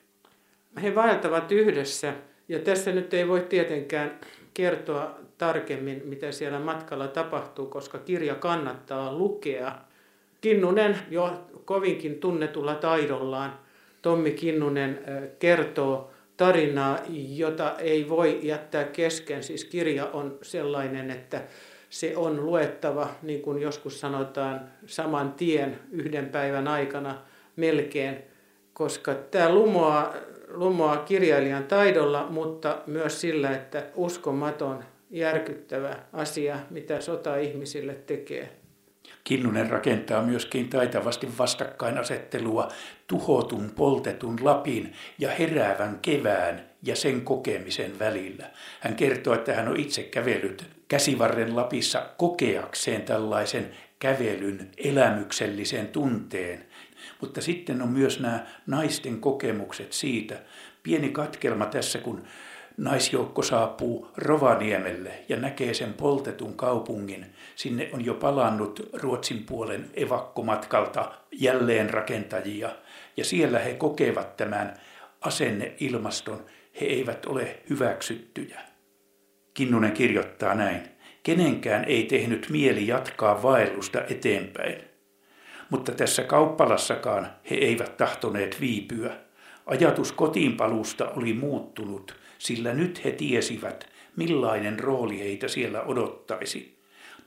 He 0.83 0.95
vaeltavat 0.95 1.51
yhdessä 1.51 2.13
ja 2.47 2.59
tässä 2.59 2.91
nyt 2.91 3.13
ei 3.13 3.27
voi 3.27 3.41
tietenkään 3.41 4.19
kertoa 4.53 5.19
tarkemmin, 5.37 6.01
mitä 6.05 6.31
siellä 6.31 6.59
matkalla 6.59 7.07
tapahtuu, 7.07 7.65
koska 7.65 7.97
kirja 7.97 8.35
kannattaa 8.35 9.13
lukea. 9.13 9.86
Kinnunen 10.41 10.97
jo 11.09 11.33
kovinkin 11.65 12.19
tunnetulla 12.19 12.75
taidollaan, 12.75 13.59
Tommi 14.01 14.31
Kinnunen 14.31 14.99
kertoo 15.39 16.11
tarinaa, 16.37 16.99
jota 17.35 17.75
ei 17.79 18.09
voi 18.09 18.39
jättää 18.43 18.83
kesken. 18.83 19.43
Siis 19.43 19.65
kirja 19.65 20.05
on 20.05 20.37
sellainen, 20.41 21.11
että 21.11 21.41
se 21.89 22.17
on 22.17 22.45
luettava, 22.45 23.09
niin 23.21 23.41
kuin 23.41 23.61
joskus 23.61 23.99
sanotaan, 23.99 24.61
saman 24.85 25.33
tien 25.33 25.79
yhden 25.91 26.29
päivän 26.29 26.67
aikana 26.67 27.21
melkein, 27.55 28.17
koska 28.73 29.13
tämä 29.15 29.53
lumoaa, 29.53 30.13
lumoaa 30.47 30.97
kirjailijan 30.97 31.63
taidolla, 31.63 32.27
mutta 32.29 32.81
myös 32.87 33.21
sillä, 33.21 33.51
että 33.51 33.83
uskomaton 33.95 34.83
järkyttävä 35.09 35.95
asia, 36.13 36.59
mitä 36.69 37.01
sota 37.01 37.37
ihmisille 37.37 37.93
tekee. 37.93 38.49
Kinnunen 39.27 39.69
rakentaa 39.69 40.23
myöskin 40.23 40.69
taitavasti 40.69 41.37
vastakkainasettelua 41.37 42.67
tuhotun, 43.07 43.71
poltetun 43.75 44.35
Lapin 44.41 44.93
ja 45.19 45.31
heräävän 45.31 45.99
kevään 46.01 46.65
ja 46.83 46.95
sen 46.95 47.21
kokemisen 47.21 47.99
välillä. 47.99 48.49
Hän 48.79 48.95
kertoo, 48.95 49.33
että 49.33 49.53
hän 49.53 49.67
on 49.67 49.77
itse 49.79 50.03
kävellyt 50.03 50.65
käsivarren 50.87 51.55
Lapissa 51.55 52.09
kokeakseen 52.17 53.01
tällaisen 53.01 53.71
kävelyn 53.99 54.69
elämyksellisen 54.77 55.87
tunteen. 55.87 56.65
Mutta 57.21 57.41
sitten 57.41 57.81
on 57.81 57.89
myös 57.89 58.19
nämä 58.19 58.45
naisten 58.67 59.19
kokemukset 59.19 59.93
siitä. 59.93 60.35
Pieni 60.83 61.09
katkelma 61.09 61.65
tässä, 61.65 61.99
kun 61.99 62.23
naisjoukko 62.77 63.41
saapuu 63.41 64.07
Rovaniemelle 64.17 65.11
ja 65.29 65.37
näkee 65.37 65.73
sen 65.73 65.93
poltetun 65.93 66.53
kaupungin. 66.53 67.25
Sinne 67.57 67.89
on 67.93 68.05
jo 68.05 68.13
palannut 68.13 68.89
Ruotsin 68.93 69.43
puolen 69.43 69.89
evakkomatkalta 69.93 71.11
jälleen 71.31 71.89
rakentajia 71.89 72.75
ja 73.17 73.25
siellä 73.25 73.59
he 73.59 73.73
kokevat 73.73 74.37
tämän 74.37 74.73
asenneilmaston. 75.21 76.45
He 76.81 76.85
eivät 76.85 77.25
ole 77.25 77.59
hyväksyttyjä. 77.69 78.61
Kinnunen 79.53 79.91
kirjoittaa 79.91 80.55
näin. 80.55 80.81
Kenenkään 81.23 81.85
ei 81.85 82.03
tehnyt 82.03 82.47
mieli 82.49 82.87
jatkaa 82.87 83.43
vaellusta 83.43 84.01
eteenpäin. 84.09 84.83
Mutta 85.69 85.91
tässä 85.91 86.23
kauppalassakaan 86.23 87.27
he 87.49 87.55
eivät 87.55 87.97
tahtoneet 87.97 88.61
viipyä. 88.61 89.17
Ajatus 89.65 90.11
kotiinpalusta 90.11 91.09
oli 91.09 91.33
muuttunut– 91.33 92.15
sillä 92.37 92.73
nyt 92.73 93.05
he 93.05 93.11
tiesivät, 93.11 93.89
millainen 94.15 94.79
rooli 94.79 95.19
heitä 95.19 95.47
siellä 95.47 95.81
odottaisi. 95.81 96.76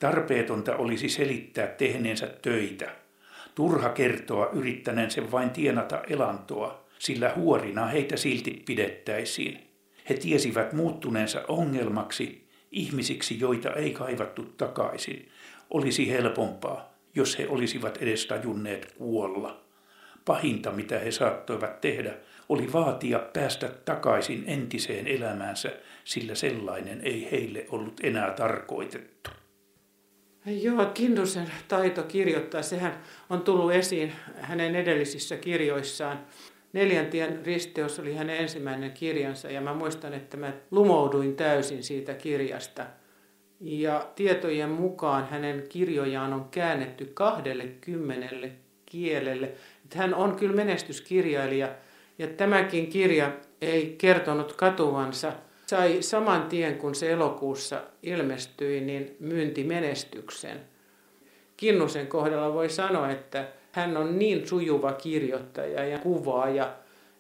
Tarpeetonta 0.01 0.77
olisi 0.77 1.09
selittää 1.09 1.67
tehneensä 1.67 2.27
töitä. 2.43 2.91
Turha 3.55 3.89
kertoa 3.89 4.49
yrittäneen 4.53 5.11
vain 5.31 5.51
tienata 5.51 6.03
elantoa, 6.09 6.85
sillä 6.99 7.33
huorina 7.37 7.87
heitä 7.87 8.17
silti 8.17 8.63
pidettäisiin. 8.67 9.61
He 10.09 10.15
tiesivät 10.15 10.73
muuttuneensa 10.73 11.43
ongelmaksi, 11.49 12.49
ihmisiksi, 12.71 13.41
joita 13.41 13.71
ei 13.71 13.91
kaivattu 13.91 14.43
takaisin. 14.43 15.29
Olisi 15.71 16.11
helpompaa, 16.11 16.95
jos 17.15 17.39
he 17.39 17.49
olisivat 17.49 17.97
edes 17.97 18.27
tajunneet 18.27 18.93
kuolla. 18.99 19.65
Pahinta, 20.25 20.71
mitä 20.71 20.99
he 20.99 21.11
saattoivat 21.11 21.81
tehdä, 21.81 22.15
oli 22.49 22.73
vaatia 22.73 23.19
päästä 23.19 23.69
takaisin 23.85 24.45
entiseen 24.47 25.07
elämäänsä, 25.07 25.73
sillä 26.05 26.35
sellainen 26.35 27.01
ei 27.03 27.29
heille 27.33 27.67
ollut 27.71 28.01
enää 28.03 28.31
tarkoitettu. 28.31 29.31
Joo, 30.51 30.87
Kindusen 30.87 31.51
taito 31.69 32.03
kirjoittaa, 32.03 32.63
sehän 32.63 33.01
on 33.31 33.43
tullut 33.43 33.73
esiin 33.73 34.13
hänen 34.41 34.77
edellisissä 34.77 35.37
kirjoissaan. 35.37 36.21
Neljäntien 36.73 37.47
risteys 37.47 37.99
oli 37.99 38.15
hänen 38.15 38.37
ensimmäinen 38.37 38.93
kirjansa 38.93 39.51
ja 39.51 39.61
mä 39.61 39.75
muistan, 39.75 40.15
että 40.15 40.37
mä 40.37 40.53
lumouduin 40.71 41.37
täysin 41.37 41.83
siitä 41.83 42.15
kirjasta. 42.15 42.87
Ja 43.61 44.09
tietojen 44.15 44.71
mukaan 44.71 45.29
hänen 45.29 45.65
kirjojaan 45.69 46.33
on 46.33 46.49
käännetty 46.51 47.11
kahdelle 47.15 47.65
kymmenelle 47.65 48.53
kielelle. 48.87 49.47
Että 49.85 49.99
hän 49.99 50.15
on 50.15 50.37
kyllä 50.37 50.57
menestyskirjailija 50.57 51.69
ja 52.19 52.27
tämäkin 52.27 52.87
kirja 52.87 53.33
ei 53.61 53.95
kertonut 53.99 54.53
katuvansa. 54.53 55.33
Sai 55.71 56.03
saman 56.03 56.43
tien, 56.43 56.79
kun 56.79 56.95
se 56.95 57.13
elokuussa 57.13 57.81
ilmestyi, 58.03 58.81
niin 58.81 59.17
myyntimenestyksen. 59.21 60.61
Kinnusen 61.57 62.07
kohdalla 62.07 62.55
voi 62.55 62.69
sanoa, 62.69 63.11
että 63.11 63.49
hän 63.73 63.97
on 63.97 64.19
niin 64.19 64.49
sujuva 64.49 64.93
kirjoittaja 64.93 65.85
ja 65.85 65.99
kuvaaja, 65.99 66.73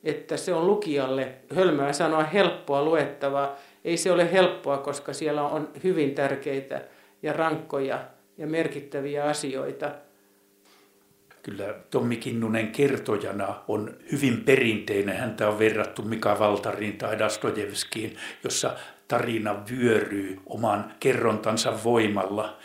että 0.05 0.37
se 0.37 0.55
on 0.55 0.67
lukijalle, 0.67 1.35
hölmöä 1.55 1.93
sanoa, 1.93 2.23
helppoa 2.23 2.83
luettavaa. 2.83 3.57
Ei 3.85 3.97
se 3.97 4.13
ole 4.13 4.33
helppoa, 4.33 4.79
koska 4.79 5.13
siellä 5.13 5.43
on 5.43 5.69
hyvin 5.85 6.15
tärkeitä 6.15 6.81
ja 7.23 7.33
rankkoja 7.33 8.05
ja 8.39 8.47
merkittäviä 8.47 9.25
asioita– 9.25 9.91
kyllä 11.43 11.75
Tommi 11.91 12.17
Kinnunen 12.17 12.69
kertojana 12.69 13.55
on 13.69 13.97
hyvin 14.13 14.45
perinteinen. 14.45 15.17
Häntä 15.17 15.49
on 15.49 15.59
verrattu 15.59 16.03
Mika 16.03 16.39
Valtarin 16.39 16.99
tai 16.99 17.19
Dastojevskiin, 17.19 18.17
jossa 18.45 18.77
tarina 19.09 19.63
vyöryy 19.71 20.39
oman 20.47 20.93
kerrontansa 21.01 21.85
voimalla. 21.85 22.59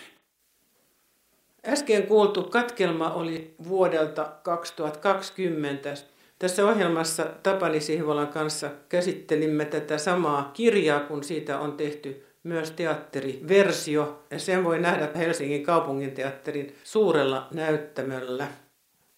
Äsken 1.68 2.08
kuultu 2.08 2.44
katkelma 2.44 3.14
oli 3.14 3.56
vuodelta 3.68 4.32
2020. 4.44 5.94
Tässä 6.40 6.66
ohjelmassa 6.66 7.26
Tapani 7.44 7.80
Sihvolan 7.80 8.28
kanssa 8.28 8.70
käsittelimme 8.90 9.66
tätä 9.66 9.98
samaa 9.98 10.52
kirjaa, 10.54 11.00
kun 11.00 11.24
siitä 11.24 11.60
on 11.60 11.78
tehty 11.78 12.26
myös 12.44 12.72
teatteriversio. 12.72 14.24
Ja 14.32 14.40
sen 14.40 14.64
voi 14.64 14.80
nähdä 14.80 15.10
Helsingin 15.16 15.64
kaupunginteatterin 15.64 16.76
suurella 16.84 17.48
näyttämöllä. 17.54 18.48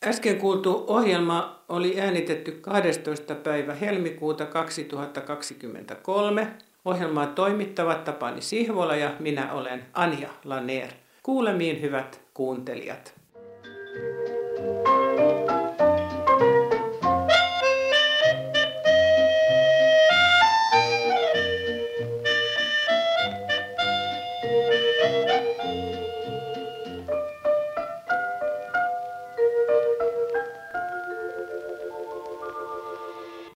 Äsken 0.05 0.37
kuultu 0.37 0.83
ohjelma 0.87 1.63
oli 1.69 2.01
äänitetty 2.01 2.51
12. 2.51 3.35
päivä 3.35 3.73
helmikuuta 3.73 4.45
2023. 4.45 6.47
Ohjelmaa 6.85 7.27
toimittavat 7.27 8.03
Tapani 8.03 8.41
Sihvola 8.41 8.95
ja 8.95 9.11
minä 9.19 9.53
olen 9.53 9.85
Anja 9.93 10.29
Laner. 10.43 10.89
Kuulemiin 11.23 11.81
hyvät 11.81 12.21
kuuntelijat. 12.33 13.17
thank 14.57 14.87
you 14.87 14.96